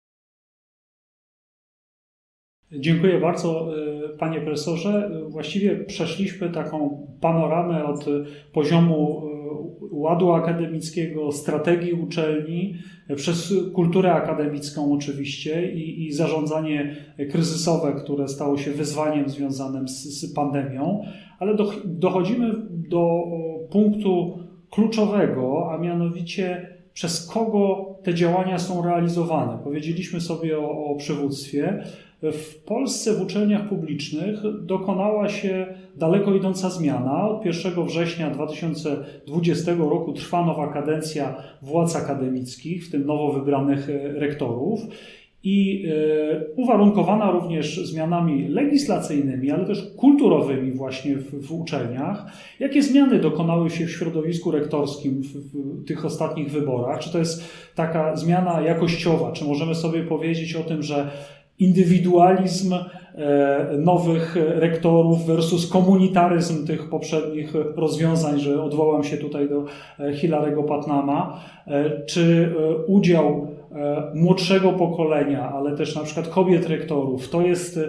Dziękuję 2.71 3.19
bardzo, 3.19 3.69
e, 3.77 4.17
panie 4.17 4.41
profesorze. 4.41 5.11
Właściwie 5.29 5.85
przeszliśmy 5.85 6.49
taką 6.49 7.07
panoramę 7.21 7.85
od 7.85 8.05
poziomu 8.53 9.27
e, 9.27 9.32
ładu 9.91 10.31
akademickiego, 10.31 11.31
strategii 11.31 11.93
uczelni, 11.93 12.75
przez 13.15 13.53
kulturę 13.73 14.13
akademicką 14.13 14.93
oczywiście 14.93 15.71
i, 15.71 16.07
i 16.07 16.13
zarządzanie 16.13 16.95
kryzysowe, 17.31 17.93
które 17.93 18.27
stało 18.27 18.57
się 18.57 18.71
wyzwaniem 18.71 19.29
związanym 19.29 19.87
z, 19.87 20.21
z 20.21 20.33
pandemią, 20.33 21.03
ale 21.39 21.55
do, 21.55 21.71
dochodzimy 21.85 22.53
do 22.69 23.23
punktu 23.71 24.39
kluczowego, 24.69 25.71
a 25.71 25.77
mianowicie 25.77 26.67
przez 26.93 27.27
kogo 27.27 27.92
te 28.03 28.13
działania 28.13 28.59
są 28.59 28.81
realizowane. 28.81 29.57
Powiedzieliśmy 29.63 30.21
sobie 30.21 30.59
o, 30.59 30.85
o 30.85 30.95
przywództwie. 30.95 31.83
W 32.21 32.63
Polsce 32.65 33.13
w 33.13 33.21
uczelniach 33.21 33.69
publicznych 33.69 34.39
dokonała 34.61 35.29
się 35.29 35.65
daleko 35.95 36.35
idąca 36.35 36.69
zmiana. 36.69 37.29
Od 37.29 37.45
1 37.45 37.85
września 37.85 38.29
2020 38.29 39.73
roku 39.73 40.13
trwa 40.13 40.45
nowa 40.45 40.73
kadencja 40.73 41.35
władz 41.61 41.95
akademickich, 41.95 42.87
w 42.87 42.91
tym 42.91 43.05
nowo 43.05 43.31
wybranych 43.31 43.87
rektorów 44.15 44.79
i 45.43 45.85
e, 45.87 46.45
uwarunkowana 46.55 47.31
również 47.31 47.87
zmianami 47.87 48.47
legislacyjnymi, 48.47 49.51
ale 49.51 49.65
też 49.65 49.93
kulturowymi 49.97 50.71
właśnie 50.71 51.15
w, 51.15 51.47
w, 51.47 51.51
uczelniach. 51.51 52.25
Jakie 52.59 52.83
zmiany 52.83 53.19
dokonały 53.19 53.69
się 53.69 53.85
w 53.85 53.91
środowisku 53.91 54.51
rektorskim 54.51 55.21
w, 55.21 55.27
w, 55.27 55.85
tych 55.85 56.05
ostatnich 56.05 56.51
wyborach? 56.51 56.99
Czy 56.99 57.11
to 57.11 57.17
jest 57.17 57.43
taka 57.75 58.15
zmiana 58.15 58.61
jakościowa? 58.61 59.31
Czy 59.31 59.45
możemy 59.45 59.75
sobie 59.75 60.03
powiedzieć 60.03 60.55
o 60.55 60.63
tym, 60.63 60.83
że 60.83 61.09
indywidualizm 61.59 62.73
e, 62.73 63.77
nowych 63.77 64.35
rektorów 64.35 65.25
versus 65.25 65.69
komunitaryzm 65.69 66.67
tych 66.67 66.89
poprzednich 66.89 67.53
rozwiązań, 67.75 68.39
że 68.39 68.63
odwołam 68.63 69.03
się 69.03 69.17
tutaj 69.17 69.49
do 69.49 69.65
e, 69.99 70.13
Hilarego 70.13 70.63
Patnama, 70.63 71.39
czy 72.05 72.55
udział 72.87 73.47
młodszego 74.13 74.71
pokolenia, 74.71 75.49
ale 75.49 75.77
też 75.77 75.95
na 75.95 76.03
przykład 76.03 76.27
kobiet 76.27 76.67
rektorów, 76.67 77.29
to 77.29 77.41
jest 77.41 77.79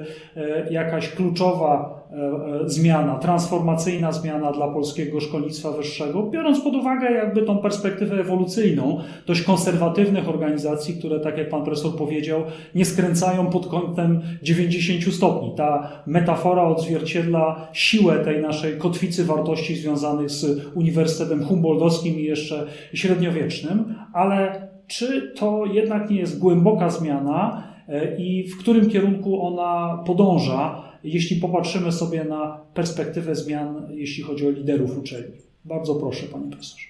jakaś 0.70 1.08
kluczowa 1.08 2.04
E, 2.14 2.62
e, 2.64 2.68
zmiana, 2.68 3.18
transformacyjna 3.18 4.12
zmiana 4.12 4.52
dla 4.52 4.68
polskiego 4.68 5.20
szkolnictwa 5.20 5.70
wyższego, 5.70 6.22
biorąc 6.22 6.60
pod 6.60 6.74
uwagę 6.74 7.12
jakby 7.12 7.42
tą 7.42 7.58
perspektywę 7.58 8.20
ewolucyjną 8.20 9.00
dość 9.26 9.42
konserwatywnych 9.42 10.28
organizacji, 10.28 10.94
które, 10.94 11.20
tak 11.20 11.38
jak 11.38 11.48
pan 11.48 11.64
profesor 11.64 11.96
powiedział, 11.96 12.42
nie 12.74 12.84
skręcają 12.84 13.46
pod 13.46 13.66
kątem 13.66 14.20
90 14.42 15.14
stopni. 15.14 15.52
Ta 15.56 16.02
metafora 16.06 16.62
odzwierciedla 16.62 17.68
siłę 17.72 18.18
tej 18.18 18.42
naszej 18.42 18.78
kotwicy 18.78 19.24
wartości 19.24 19.76
związanych 19.76 20.30
z 20.30 20.66
Uniwersytetem 20.74 21.44
Humboldtowskim 21.44 22.20
i 22.20 22.22
jeszcze 22.22 22.66
średniowiecznym, 22.92 23.94
ale 24.12 24.68
czy 24.86 25.32
to 25.36 25.64
jednak 25.72 26.10
nie 26.10 26.16
jest 26.16 26.38
głęboka 26.38 26.90
zmiana 26.90 27.68
e, 27.88 28.16
i 28.16 28.48
w 28.48 28.58
którym 28.58 28.90
kierunku 28.90 29.46
ona 29.46 30.02
podąża? 30.06 30.94
jeśli 31.04 31.36
popatrzymy 31.36 31.92
sobie 31.92 32.24
na 32.24 32.66
perspektywę 32.74 33.34
zmian, 33.34 33.90
jeśli 33.94 34.22
chodzi 34.22 34.46
o 34.46 34.50
liderów 34.50 34.98
uczelni. 34.98 35.36
Bardzo 35.64 35.94
proszę, 35.94 36.26
panie 36.26 36.50
profesorze. 36.50 36.86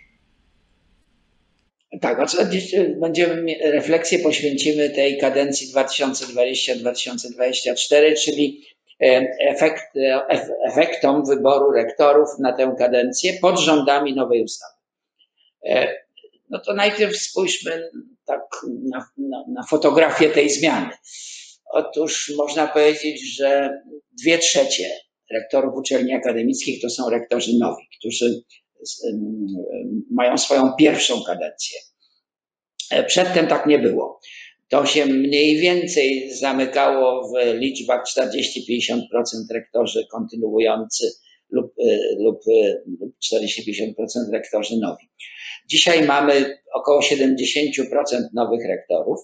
Tak, 2.00 2.20
a 2.20 2.26
będziemy 3.00 3.54
refleksję 3.62 4.18
poświęcimy 4.18 4.90
tej 4.90 5.18
kadencji 5.18 5.72
2020-2024, 5.72 8.14
czyli 8.24 8.60
e, 9.00 9.36
efekt, 9.40 9.96
e, 9.96 10.26
efektom 10.66 11.26
wyboru 11.26 11.72
rektorów 11.72 12.28
na 12.38 12.52
tę 12.52 12.74
kadencję 12.78 13.32
pod 13.40 13.60
rządami 13.60 14.14
nowej 14.14 14.42
ustawy. 14.42 14.74
No 16.54 16.60
to 16.60 16.74
najpierw 16.74 17.16
spójrzmy 17.16 17.90
tak 18.24 18.40
na, 18.90 19.06
na, 19.18 19.44
na 19.48 19.62
fotografię 19.62 20.30
tej 20.30 20.50
zmiany. 20.50 20.90
Otóż 21.72 22.32
można 22.36 22.66
powiedzieć, 22.66 23.36
że 23.36 23.70
dwie 24.22 24.38
trzecie 24.38 24.90
rektorów 25.32 25.74
uczelni 25.74 26.14
akademickich 26.14 26.82
to 26.82 26.90
są 26.90 27.10
rektorzy 27.10 27.50
nowi, 27.58 27.82
którzy 27.98 28.42
mają 30.10 30.38
swoją 30.38 30.72
pierwszą 30.78 31.22
kadencję. 31.22 31.78
E, 32.90 33.04
przedtem 33.04 33.46
tak 33.46 33.66
nie 33.66 33.78
było. 33.78 34.20
To 34.68 34.86
się 34.86 35.06
mniej 35.06 35.56
więcej 35.60 36.34
zamykało 36.36 37.28
w 37.28 37.58
liczbach 37.58 38.04
40-50% 38.18 39.00
rektorzy 39.50 40.06
kontynuujący 40.10 41.04
lub, 41.50 41.72
e, 41.78 41.98
lub, 42.18 42.40
e, 42.48 42.82
lub 43.00 43.14
40-50% 43.18 44.32
rektorzy 44.32 44.76
nowi. 44.76 45.08
Dzisiaj 45.66 46.06
mamy 46.06 46.58
około 46.74 47.00
70% 47.00 47.10
nowych 48.34 48.66
rektorów 48.68 49.20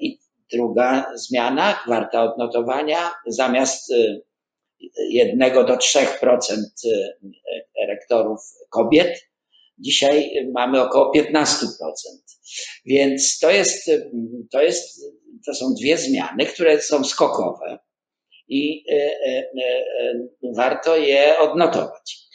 i 0.00 0.18
Druga 0.52 1.12
zmiana, 1.14 1.80
warta 1.88 2.22
odnotowania, 2.22 3.14
zamiast 3.26 3.90
y, 3.90 4.22
jednego 5.10 5.64
do 5.64 5.76
3% 5.76 6.06
y, 6.84 7.16
rektorów 7.88 8.40
kobiet, 8.70 9.28
dzisiaj 9.78 10.30
mamy 10.54 10.82
około 10.82 11.12
15%. 11.14 11.66
Więc 12.86 13.38
to 13.38 13.50
jest, 13.50 13.90
to 14.50 14.62
jest, 14.62 15.00
to 15.46 15.54
są 15.54 15.74
dwie 15.80 15.98
zmiany, 15.98 16.46
które 16.46 16.80
są 16.80 17.04
skokowe 17.04 17.78
i 18.48 18.84
warto 20.56 20.96
je 20.96 21.38
odnotować. 21.38 22.27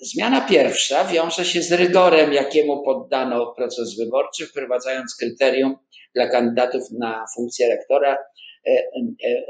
Zmiana 0.00 0.40
pierwsza 0.40 1.04
wiąże 1.04 1.44
się 1.44 1.62
z 1.62 1.72
rygorem, 1.72 2.32
jakiemu 2.32 2.82
poddano 2.82 3.54
proces 3.56 3.96
wyborczy, 3.96 4.46
wprowadzając 4.46 5.16
kryterium 5.16 5.76
dla 6.14 6.28
kandydatów 6.28 6.82
na 6.98 7.24
funkcję 7.36 7.68
rektora 7.68 8.18
e, 8.66 8.70
e, 8.70 9.42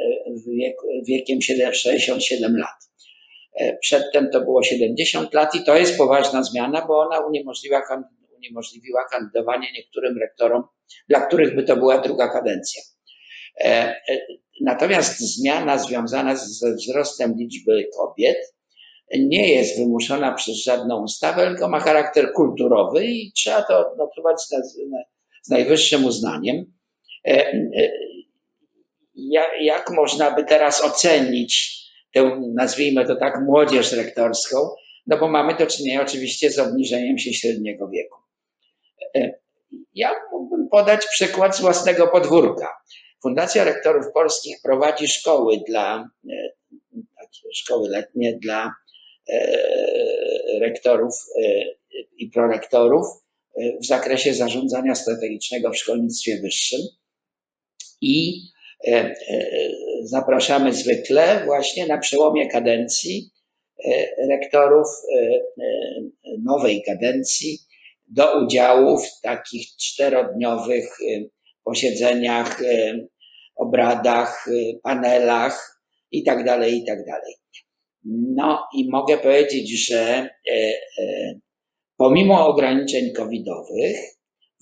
wiekiem 1.06 1.42
67 1.42 2.56
lat. 2.56 2.90
Przedtem 3.80 4.30
to 4.30 4.40
było 4.40 4.62
70 4.62 5.34
lat 5.34 5.54
i 5.54 5.64
to 5.64 5.76
jest 5.76 5.98
poważna 5.98 6.42
zmiana, 6.42 6.86
bo 6.86 6.98
ona 7.00 7.20
uniemożliwiła, 7.20 7.82
uniemożliwiła 8.36 9.04
kandydowanie 9.10 9.72
niektórym 9.72 10.18
rektorom, 10.18 10.62
dla 11.08 11.20
których 11.20 11.56
by 11.56 11.62
to 11.62 11.76
była 11.76 11.98
druga 11.98 12.28
kadencja. 12.28 12.82
Natomiast 14.60 15.18
zmiana 15.18 15.78
związana 15.78 16.36
ze 16.36 16.74
wzrostem 16.74 17.34
liczby 17.38 17.88
kobiet 17.96 18.36
nie 19.18 19.54
jest 19.54 19.78
wymuszona 19.78 20.34
przez 20.34 20.56
żadną 20.56 21.02
ustawę, 21.02 21.46
tylko 21.46 21.68
ma 21.68 21.80
charakter 21.80 22.32
kulturowy 22.32 23.06
i 23.06 23.32
trzeba 23.32 23.62
to 23.62 23.90
odnotować 23.90 24.42
z, 24.42 24.48
z 25.42 25.50
najwyższym 25.50 26.04
uznaniem. 26.04 26.72
E, 27.26 27.52
e, 27.52 27.90
jak 29.60 29.90
można 29.90 30.30
by 30.30 30.44
teraz 30.44 30.84
ocenić 30.84 31.80
tę, 32.14 32.40
nazwijmy 32.54 33.06
to 33.06 33.16
tak, 33.16 33.40
młodzież 33.46 33.92
rektorską? 33.92 34.56
No 35.06 35.18
bo 35.18 35.28
mamy 35.28 35.54
do 35.54 35.66
czynienia 35.66 36.02
oczywiście 36.02 36.50
z 36.50 36.58
obniżeniem 36.58 37.18
się 37.18 37.32
średniego 37.32 37.88
wieku. 37.88 38.18
E, 39.16 39.40
ja 39.94 40.10
mógłbym 40.32 40.68
podać 40.68 41.06
przykład 41.06 41.56
z 41.56 41.60
własnego 41.60 42.08
podwórka. 42.08 42.76
Fundacja 43.22 43.64
Rektorów 43.64 44.06
Polskich 44.14 44.56
prowadzi 44.62 45.08
szkoły 45.08 45.60
dla, 45.68 46.10
szkoły 47.54 47.88
letnie 47.88 48.38
dla 48.42 48.74
rektorów 50.60 51.14
e, 51.42 51.64
i 52.18 52.30
prorektorów 52.30 53.06
e, 53.56 53.78
w 53.82 53.86
zakresie 53.86 54.34
zarządzania 54.34 54.94
strategicznego 54.94 55.70
w 55.70 55.78
szkolnictwie 55.78 56.40
wyższym. 56.40 56.80
I 58.00 58.42
zapraszamy 60.02 60.72
zwykle 60.72 61.42
właśnie 61.44 61.86
na 61.86 61.98
przełomie 61.98 62.48
kadencji 62.48 63.30
rektorów 64.30 64.86
nowej 66.42 66.82
kadencji 66.82 67.58
do 68.06 68.44
udziału 68.44 68.98
w 68.98 69.20
takich 69.22 69.66
czterodniowych 69.76 70.98
posiedzeniach, 71.64 72.60
obradach, 73.56 74.48
panelach 74.82 75.82
itd., 76.12 76.44
tak 76.44 76.72
itd. 76.72 77.12
No 78.04 78.62
i 78.74 78.88
mogę 78.90 79.18
powiedzieć, 79.18 79.86
że 79.86 80.00
e, 80.00 80.30
e, 80.98 81.34
pomimo 81.96 82.46
ograniczeń 82.46 83.12
covidowych, 83.12 83.96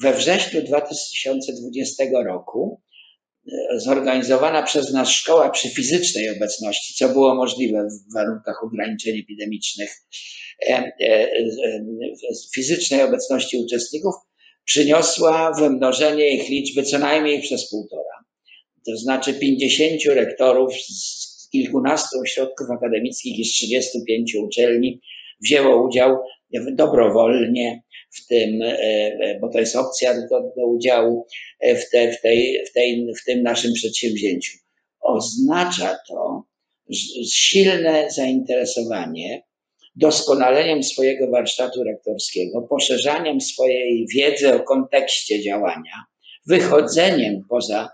we 0.02 0.14
wrześniu 0.14 0.62
2020 0.62 2.04
roku 2.26 2.82
e, 3.46 3.80
zorganizowana 3.80 4.62
przez 4.62 4.92
nas 4.92 5.08
szkoła 5.08 5.50
przy 5.50 5.68
fizycznej 5.68 6.30
obecności, 6.36 6.94
co 6.94 7.08
było 7.08 7.34
możliwe 7.34 7.88
w 7.88 8.14
warunkach 8.14 8.64
ograniczeń 8.64 9.18
epidemicznych, 9.18 9.90
fizycznej 12.54 13.02
obecności 13.02 13.56
uczestników, 13.56 14.14
przyniosła 14.64 15.52
wymnożenie 15.58 16.34
ich 16.34 16.48
liczby 16.48 16.82
co 16.82 16.98
najmniej 16.98 17.42
przez 17.42 17.70
półtora. 17.70 18.24
To 18.86 18.96
znaczy 18.96 19.34
50 19.34 20.00
rektorów 20.04 20.74
z 20.74 21.27
kilkunastu 21.50 22.20
ośrodków 22.20 22.70
akademickich 22.70 23.38
i 23.38 23.44
z 23.44 23.52
35 23.52 24.34
uczelni 24.34 25.00
wzięło 25.42 25.86
udział 25.88 26.16
dobrowolnie 26.72 27.82
w 28.10 28.26
tym, 28.26 28.62
e, 28.62 29.38
bo 29.40 29.48
to 29.48 29.58
jest 29.58 29.76
opcja 29.76 30.14
do, 30.14 30.40
do 30.56 30.66
udziału 30.66 31.26
w, 31.60 31.90
te, 31.90 32.12
w, 32.12 32.20
tej, 32.20 32.64
w, 32.66 32.72
tej, 32.72 33.06
w 33.20 33.24
tym 33.24 33.42
naszym 33.42 33.72
przedsięwzięciu. 33.72 34.58
Oznacza 35.00 35.98
to 36.08 36.44
silne 37.32 38.10
zainteresowanie 38.10 39.42
doskonaleniem 39.96 40.82
swojego 40.82 41.30
warsztatu 41.30 41.84
rektorskiego, 41.84 42.62
poszerzaniem 42.62 43.40
swojej 43.40 44.06
wiedzy 44.14 44.54
o 44.54 44.60
kontekście 44.60 45.42
działania, 45.42 46.04
wychodzeniem 46.46 47.44
poza 47.48 47.88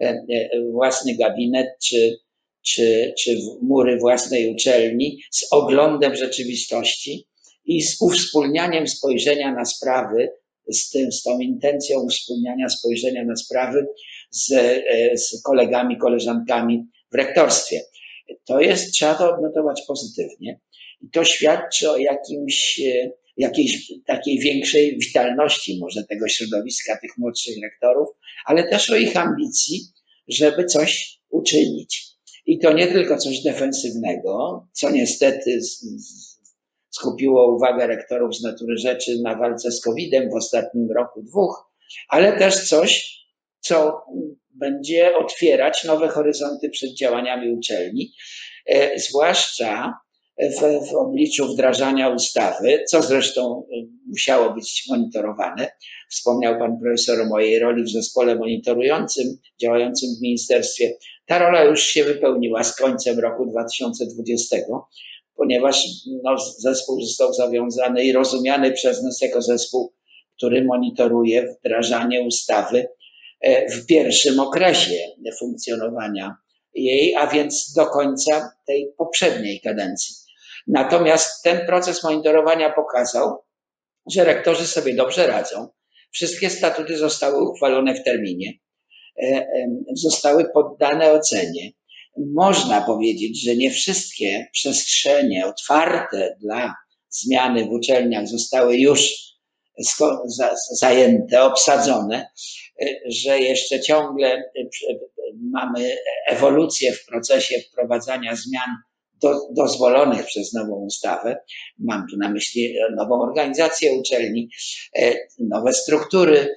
e, 0.00 0.04
e, 0.04 0.50
własny 0.72 1.16
gabinet 1.16 1.66
czy 1.84 2.18
czy, 2.66 3.14
czy 3.18 3.36
mury 3.62 3.98
własnej 3.98 4.54
uczelni 4.54 5.22
z 5.30 5.52
oglądem 5.52 6.14
rzeczywistości 6.14 7.28
i 7.64 7.82
z 7.82 8.02
uwspólnianiem 8.02 8.88
spojrzenia 8.88 9.54
na 9.54 9.64
sprawy, 9.64 10.28
z, 10.68 10.90
tym, 10.90 11.12
z 11.12 11.22
tą 11.22 11.38
intencją 11.38 12.00
uwspólniania 12.00 12.68
spojrzenia 12.68 13.24
na 13.24 13.36
sprawy 13.36 13.86
z, 14.30 14.52
e, 14.52 15.16
z 15.18 15.42
kolegami, 15.42 15.98
koleżankami 15.98 16.84
w 17.12 17.14
rektorstwie. 17.14 17.80
To 18.44 18.60
jest, 18.60 18.92
trzeba 18.92 19.14
to 19.14 19.34
odnotować 19.34 19.82
pozytywnie. 19.88 20.60
I 21.02 21.10
to 21.10 21.24
świadczy 21.24 21.90
o 21.90 21.96
jakimś, 21.96 22.80
e, 22.80 23.10
jakiejś 23.36 23.92
takiej 24.06 24.38
większej 24.38 24.98
witalności 24.98 25.78
może 25.80 26.04
tego 26.04 26.28
środowiska 26.28 26.98
tych 27.02 27.18
młodszych 27.18 27.54
rektorów, 27.62 28.08
ale 28.44 28.68
też 28.68 28.90
o 28.90 28.96
ich 28.96 29.16
ambicji, 29.16 29.80
żeby 30.28 30.64
coś 30.64 31.18
uczynić. 31.30 32.09
I 32.50 32.58
to 32.58 32.72
nie 32.72 32.86
tylko 32.86 33.16
coś 33.16 33.42
defensywnego, 33.42 34.66
co 34.72 34.90
niestety 34.90 35.60
skupiło 36.90 37.54
uwagę 37.56 37.86
rektorów 37.86 38.36
z 38.36 38.42
natury 38.42 38.78
rzeczy 38.78 39.18
na 39.22 39.36
walce 39.36 39.72
z 39.72 39.80
COVID-em 39.80 40.30
w 40.30 40.34
ostatnim 40.34 40.88
roku, 40.96 41.22
dwóch, 41.22 41.72
ale 42.08 42.38
też 42.38 42.68
coś, 42.68 43.20
co 43.60 44.04
będzie 44.50 45.16
otwierać 45.16 45.84
nowe 45.84 46.08
horyzonty 46.08 46.70
przed 46.70 46.94
działaniami 46.94 47.52
uczelni, 47.52 48.12
e, 48.66 48.98
zwłaszcza 48.98 49.94
w, 50.40 50.88
w, 50.90 50.94
obliczu 50.94 51.46
wdrażania 51.52 52.08
ustawy, 52.08 52.84
co 52.88 53.02
zresztą 53.02 53.62
e, 53.62 53.82
musiało 54.08 54.54
być 54.54 54.84
monitorowane. 54.88 55.70
Wspomniał 56.10 56.58
pan 56.58 56.78
profesor 56.80 57.20
o 57.20 57.26
mojej 57.26 57.58
roli 57.58 57.84
w 57.84 57.92
zespole 57.92 58.34
monitorującym, 58.34 59.38
działającym 59.60 60.08
w 60.18 60.22
ministerstwie. 60.22 60.96
Ta 61.26 61.38
rola 61.38 61.64
już 61.64 61.82
się 61.82 62.04
wypełniła 62.04 62.64
z 62.64 62.76
końcem 62.76 63.18
roku 63.18 63.46
2020, 63.46 64.56
ponieważ 65.36 65.84
no, 66.24 66.36
zespół 66.58 67.00
został 67.00 67.32
zawiązany 67.32 68.04
i 68.04 68.12
rozumiany 68.12 68.72
przez 68.72 69.02
nas 69.02 69.20
jako 69.20 69.42
zespół, 69.42 69.92
który 70.36 70.64
monitoruje 70.64 71.56
wdrażanie 71.58 72.22
ustawy 72.22 72.86
e, 73.40 73.68
w 73.70 73.86
pierwszym 73.86 74.40
okresie 74.40 74.98
funkcjonowania 75.38 76.36
jej, 76.74 77.14
a 77.14 77.26
więc 77.26 77.72
do 77.72 77.86
końca 77.86 78.52
tej 78.66 78.92
poprzedniej 78.98 79.60
kadencji. 79.60 80.29
Natomiast 80.66 81.42
ten 81.42 81.66
proces 81.66 82.04
monitorowania 82.04 82.72
pokazał, 82.72 83.44
że 84.10 84.24
rektorzy 84.24 84.66
sobie 84.66 84.94
dobrze 84.94 85.26
radzą. 85.26 85.68
Wszystkie 86.12 86.50
statuty 86.50 86.96
zostały 86.98 87.50
uchwalone 87.50 87.94
w 87.94 88.04
terminie. 88.04 88.52
E, 89.22 89.46
zostały 89.94 90.50
poddane 90.54 91.12
ocenie. 91.12 91.70
Można 92.34 92.80
powiedzieć, 92.80 93.44
że 93.44 93.56
nie 93.56 93.70
wszystkie 93.70 94.46
przestrzenie 94.52 95.46
otwarte 95.46 96.36
dla 96.40 96.74
zmiany 97.08 97.64
w 97.64 97.70
uczelniach 97.70 98.28
zostały 98.28 98.76
już 98.76 99.30
zajęte, 100.72 101.42
obsadzone, 101.42 102.30
e, 102.82 102.86
że 103.06 103.40
jeszcze 103.40 103.80
ciągle 103.80 104.28
e, 104.28 104.42
mamy 105.52 105.96
ewolucję 106.26 106.92
w 106.92 107.06
procesie 107.06 107.60
wprowadzania 107.60 108.36
zmian 108.36 108.76
do, 109.22 109.48
dozwolonych 109.50 110.26
przez 110.26 110.52
nową 110.52 110.72
ustawę. 110.72 111.36
Mam 111.78 112.06
tu 112.10 112.16
na 112.16 112.28
myśli 112.28 112.74
nową 112.96 113.22
organizację 113.22 113.92
uczelni, 113.92 114.48
nowe 115.38 115.72
struktury, 115.72 116.54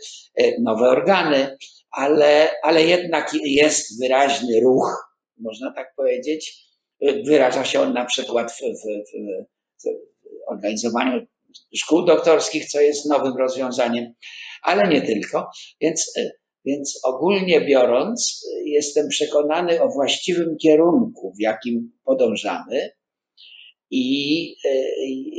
nowe 0.59 0.89
organy, 0.89 1.57
ale, 1.91 2.49
ale 2.63 2.83
jednak 2.83 3.31
jest 3.43 3.99
wyraźny 3.99 4.59
ruch, 4.59 5.15
można 5.37 5.73
tak 5.73 5.95
powiedzieć. 5.95 6.63
Wyraża 7.25 7.65
się 7.65 7.81
on 7.81 7.93
na 7.93 8.05
przykład 8.05 8.51
w, 8.51 8.59
w, 8.59 8.83
w, 9.83 10.13
organizowaniu 10.47 11.25
szkół 11.75 12.05
doktorskich, 12.05 12.65
co 12.65 12.81
jest 12.81 13.05
nowym 13.05 13.37
rozwiązaniem, 13.37 14.13
ale 14.61 14.87
nie 14.87 15.01
tylko. 15.01 15.51
Więc, 15.81 16.13
więc 16.65 16.99
ogólnie 17.03 17.61
biorąc, 17.61 18.45
jestem 18.65 19.07
przekonany 19.07 19.81
o 19.81 19.89
właściwym 19.89 20.57
kierunku, 20.57 21.33
w 21.37 21.41
jakim 21.41 21.91
podążamy. 22.05 22.91
I, 23.91 24.45
i 25.07 25.31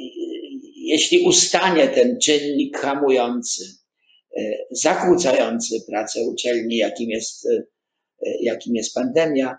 jeśli 0.77 1.27
ustanie 1.27 1.89
ten 1.89 2.19
czynnik 2.21 2.79
hamujący, 2.79 3.65
E, 4.37 4.67
zakłócający 4.71 5.85
pracę 5.89 6.21
uczelni, 6.23 6.77
jakim 6.77 7.11
jest, 7.11 7.47
e, 7.47 7.63
jakim 8.41 8.75
jest 8.75 8.95
pandemia, 8.95 9.57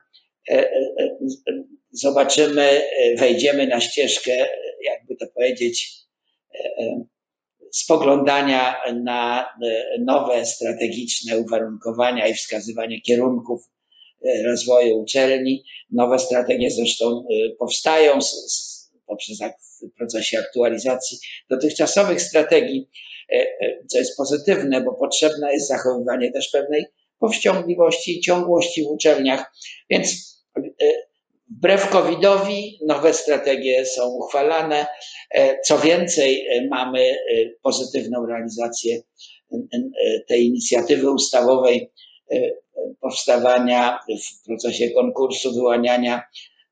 e, 0.49 0.69
zobaczymy, 1.91 2.81
wejdziemy 3.17 3.67
na 3.67 3.81
ścieżkę 3.81 4.47
jakby 4.83 5.15
to 5.15 5.27
powiedzieć, 5.35 5.91
spoglądania 7.75 8.75
na 9.03 9.49
nowe 9.99 10.45
strategiczne 10.45 11.39
uwarunkowania 11.39 12.27
i 12.27 12.33
wskazywanie 12.33 13.01
kierunków 13.01 13.61
rozwoju 14.45 15.01
uczelni. 15.01 15.63
Nowe 15.91 16.19
strategie 16.19 16.71
zresztą 16.71 17.25
powstają 17.59 18.19
poprzez 19.05 19.39
w 19.81 19.97
procesie 19.97 20.39
aktualizacji 20.39 21.17
dotychczasowych 21.49 22.21
strategii, 22.21 22.89
co 23.87 23.97
jest 23.97 24.17
pozytywne, 24.17 24.81
bo 24.81 24.93
potrzebne 24.93 25.53
jest 25.53 25.67
zachowywanie 25.67 26.31
też 26.31 26.49
pewnej 26.49 26.85
powściągliwości 27.19 28.17
i 28.17 28.21
ciągłości 28.21 28.83
w 28.83 28.87
uczelniach. 28.87 29.53
Więc 29.89 30.35
wbrew 31.49 31.89
COVID-owi 31.89 32.79
nowe 32.87 33.13
strategie 33.13 33.85
są 33.85 34.07
uchwalane. 34.07 34.87
Co 35.65 35.79
więcej, 35.79 36.47
mamy 36.69 37.15
pozytywną 37.61 38.25
realizację 38.25 39.01
tej 40.27 40.45
inicjatywy 40.45 41.11
ustawowej 41.11 41.91
powstawania 43.01 43.99
w 44.09 44.45
procesie 44.45 44.89
konkursu, 44.89 45.53
wyłaniania, 45.53 46.23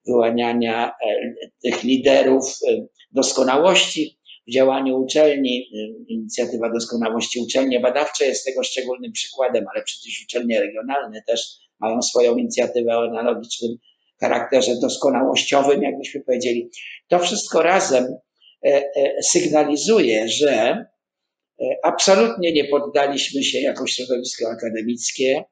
wyłaniania 0.08 0.92
tych 1.64 1.84
liderów 1.84 2.60
doskonałości 3.12 4.20
w 4.48 4.54
działaniu 4.54 4.98
uczelni. 4.98 5.70
Inicjatywa 6.08 6.70
doskonałości 6.70 7.40
uczelnie 7.40 7.80
badawcze 7.80 8.26
jest 8.26 8.46
tego 8.46 8.64
szczególnym 8.64 9.12
przykładem, 9.12 9.66
ale 9.74 9.84
przecież 9.84 10.24
uczelnie 10.24 10.60
regionalne 10.60 11.22
też 11.28 11.48
mają 11.80 12.02
swoją 12.02 12.36
inicjatywę 12.38 12.98
o 12.98 13.04
analogicznym 13.04 13.78
charakterze 14.24 14.72
doskonałościowym, 14.82 15.84
jakbyśmy 15.84 16.22
powiedzieli. 16.22 16.70
To 17.08 17.20
wszystko 17.20 17.62
razem 17.62 18.16
sygnalizuje, 19.22 20.30
że 20.30 20.86
absolutnie 21.84 22.54
nie 22.54 22.66
poddaliśmy 22.66 23.44
się 23.44 23.60
jako 23.60 23.88
środowisko 23.88 24.50
akademickie 24.50 25.44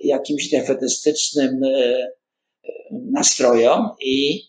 jakimś 0.00 0.50
defetystycznym 0.50 1.60
nastrojom 3.12 3.90
i 4.00 4.42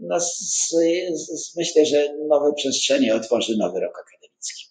no, 0.00 0.18
myślę, 1.56 1.86
że 1.86 2.16
nowe 2.28 2.52
przestrzenie 2.56 3.14
otworzy 3.14 3.56
nowy 3.56 3.80
rok 3.80 3.94
akademicki. 3.98 4.69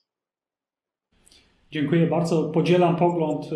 Dziękuję 1.72 2.08
bardzo. 2.08 2.44
Podzielam 2.44 2.96
pogląd 2.96 3.54
y, 3.54 3.56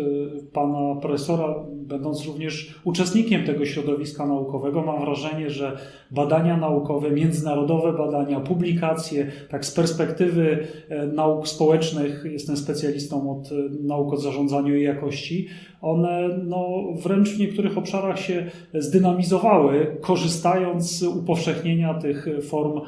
pana 0.52 1.00
profesora, 1.00 1.54
będąc 1.72 2.26
również 2.26 2.80
uczestnikiem 2.84 3.44
tego 3.44 3.64
środowiska 3.64 4.26
naukowego. 4.26 4.82
Mam 4.82 5.00
wrażenie, 5.00 5.50
że 5.50 5.78
badania 6.10 6.56
naukowe, 6.56 7.10
międzynarodowe 7.10 7.92
badania, 7.92 8.40
publikacje, 8.40 9.32
tak 9.48 9.64
z 9.64 9.74
perspektywy 9.74 10.66
e, 10.88 11.06
nauk 11.06 11.48
społecznych, 11.48 12.24
jestem 12.32 12.56
specjalistą 12.56 13.40
od 13.40 13.52
e, 13.52 13.54
nauk 13.80 14.12
o 14.12 14.16
zarządzaniu 14.16 14.76
i 14.76 14.82
jakości, 14.82 15.48
one 15.80 16.28
no, 16.44 16.84
wręcz 17.02 17.28
w 17.28 17.38
niektórych 17.38 17.78
obszarach 17.78 18.20
się 18.20 18.50
zdynamizowały, 18.74 19.96
korzystając 20.00 20.98
z 20.98 21.02
upowszechnienia 21.02 21.94
tych 21.94 22.26
form 22.42 22.80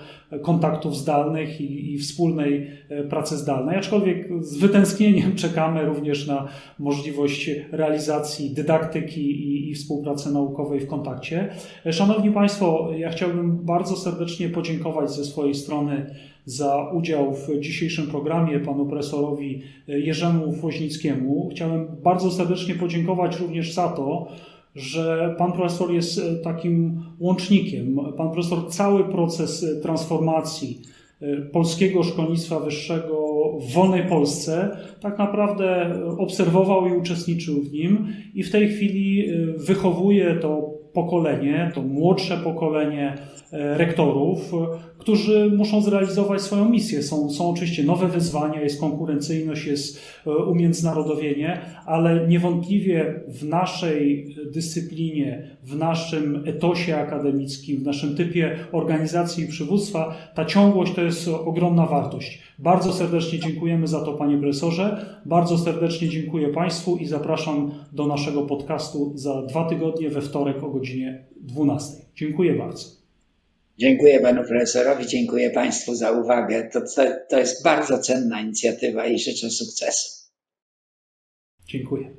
kontaktów 0.43 0.97
zdalnych 0.97 1.61
i, 1.61 1.95
i 1.95 1.99
wspólnej 1.99 2.71
e, 2.89 3.05
pracy 3.05 3.37
zdalnej. 3.37 3.77
Aczkolwiek 3.77 4.29
z 4.41 4.57
wytęsknieniem 4.57 5.16
czekamy 5.43 5.85
również 5.85 6.27
na 6.27 6.49
możliwość 6.79 7.51
realizacji 7.73 8.51
dydaktyki 8.51 9.21
i, 9.21 9.71
i 9.71 9.75
współpracy 9.75 10.33
naukowej 10.33 10.81
w 10.81 10.87
kontakcie. 10.87 11.49
Szanowni 11.91 12.31
Państwo, 12.31 12.91
ja 12.97 13.11
chciałbym 13.11 13.59
bardzo 13.65 13.97
serdecznie 13.97 14.49
podziękować 14.49 15.11
ze 15.11 15.25
swojej 15.25 15.55
strony 15.55 16.07
za 16.45 16.91
udział 16.93 17.35
w 17.35 17.61
dzisiejszym 17.61 18.07
programie 18.07 18.61
panu 18.61 18.87
profesorowi 18.87 19.63
Jerzemu 19.89 20.53
Woźnickiemu. 20.53 21.49
Chciałem 21.53 21.87
bardzo 22.03 22.31
serdecznie 22.31 22.75
podziękować 22.75 23.41
również 23.41 23.75
za 23.75 23.89
to, 23.89 24.29
że 24.75 25.35
pan 25.39 25.53
profesor 25.53 25.93
jest 25.93 26.21
takim 26.45 27.03
łącznikiem. 27.21 27.99
Pan 28.17 28.31
profesor 28.31 28.69
cały 28.71 29.05
proces 29.05 29.67
transformacji 29.83 30.81
polskiego 31.53 32.03
szkolnictwa 32.03 32.61
wyższego 32.61 33.26
w 33.53 33.73
wolnej 33.73 34.03
Polsce 34.03 34.77
tak 35.01 35.19
naprawdę 35.19 35.95
obserwował 36.19 36.87
i 36.87 36.93
uczestniczył 36.93 37.63
w 37.63 37.73
nim 37.73 38.07
i 38.35 38.43
w 38.43 38.51
tej 38.51 38.69
chwili 38.69 39.29
wychowuje 39.57 40.35
to 40.35 40.71
pokolenie, 40.93 41.71
to 41.75 41.83
młodsze 41.83 42.37
pokolenie 42.37 43.15
rektorów, 43.53 44.53
którzy 45.07 45.51
muszą 45.57 45.81
zrealizować 45.81 46.43
swoją 46.43 46.69
misję. 46.69 47.03
Są, 47.03 47.31
są 47.31 47.51
oczywiście 47.51 47.83
nowe 47.85 48.09
wyzwania, 48.09 48.61
jest 48.61 48.81
konkurencyjność, 48.81 49.67
jest 49.67 50.01
e, 50.27 50.31
umiędzynarodowienie, 50.31 51.61
ale 51.85 52.29
niewątpliwie 52.29 53.21
w 53.29 53.45
naszej 53.45 54.37
dyscyplinie, 54.53 55.57
w 55.63 55.77
naszym 55.77 56.43
etosie 56.47 56.97
akademickim, 56.97 57.81
w 57.81 57.83
naszym 57.83 58.17
typie 58.17 58.57
organizacji 58.73 59.45
i 59.45 59.49
przywództwa, 59.49 60.15
ta 60.35 60.45
ciągłość 60.45 60.95
to 60.95 61.03
jest 61.03 61.29
ogromna 61.29 61.87
wartość. 61.87 62.43
Bardzo 62.59 62.93
serdecznie 62.93 63.39
dziękujemy 63.39 63.87
za 63.87 64.01
to, 64.01 64.13
panie 64.13 64.39
profesorze. 64.39 65.07
Bardzo 65.27 65.59
serdecznie 65.59 66.09
dziękuję 66.09 66.49
Państwu 66.49 66.97
i 66.97 67.07
zapraszam 67.07 67.71
do 67.93 68.07
naszego 68.07 68.43
podcastu 68.43 69.13
za 69.15 69.43
dwa 69.43 69.69
tygodnie 69.69 70.11
we 70.11 70.21
wtorek 70.21 70.63
o 70.63 70.71
godzinie 70.71 71.25
12. 71.41 72.05
Dziękuję 72.15 72.55
bardzo. 72.55 73.06
Dziękuję 73.79 74.21
panu 74.21 74.45
profesorowi, 74.45 75.07
dziękuję 75.07 75.51
państwu 75.51 75.95
za 75.95 76.11
uwagę. 76.11 76.71
To, 76.73 76.81
to, 76.81 77.03
to 77.31 77.39
jest 77.39 77.65
bardzo 77.65 77.99
cenna 77.99 78.41
inicjatywa 78.41 79.07
i 79.07 79.19
życzę 79.19 79.51
sukcesu. 79.51 80.31
Dziękuję. 81.65 82.17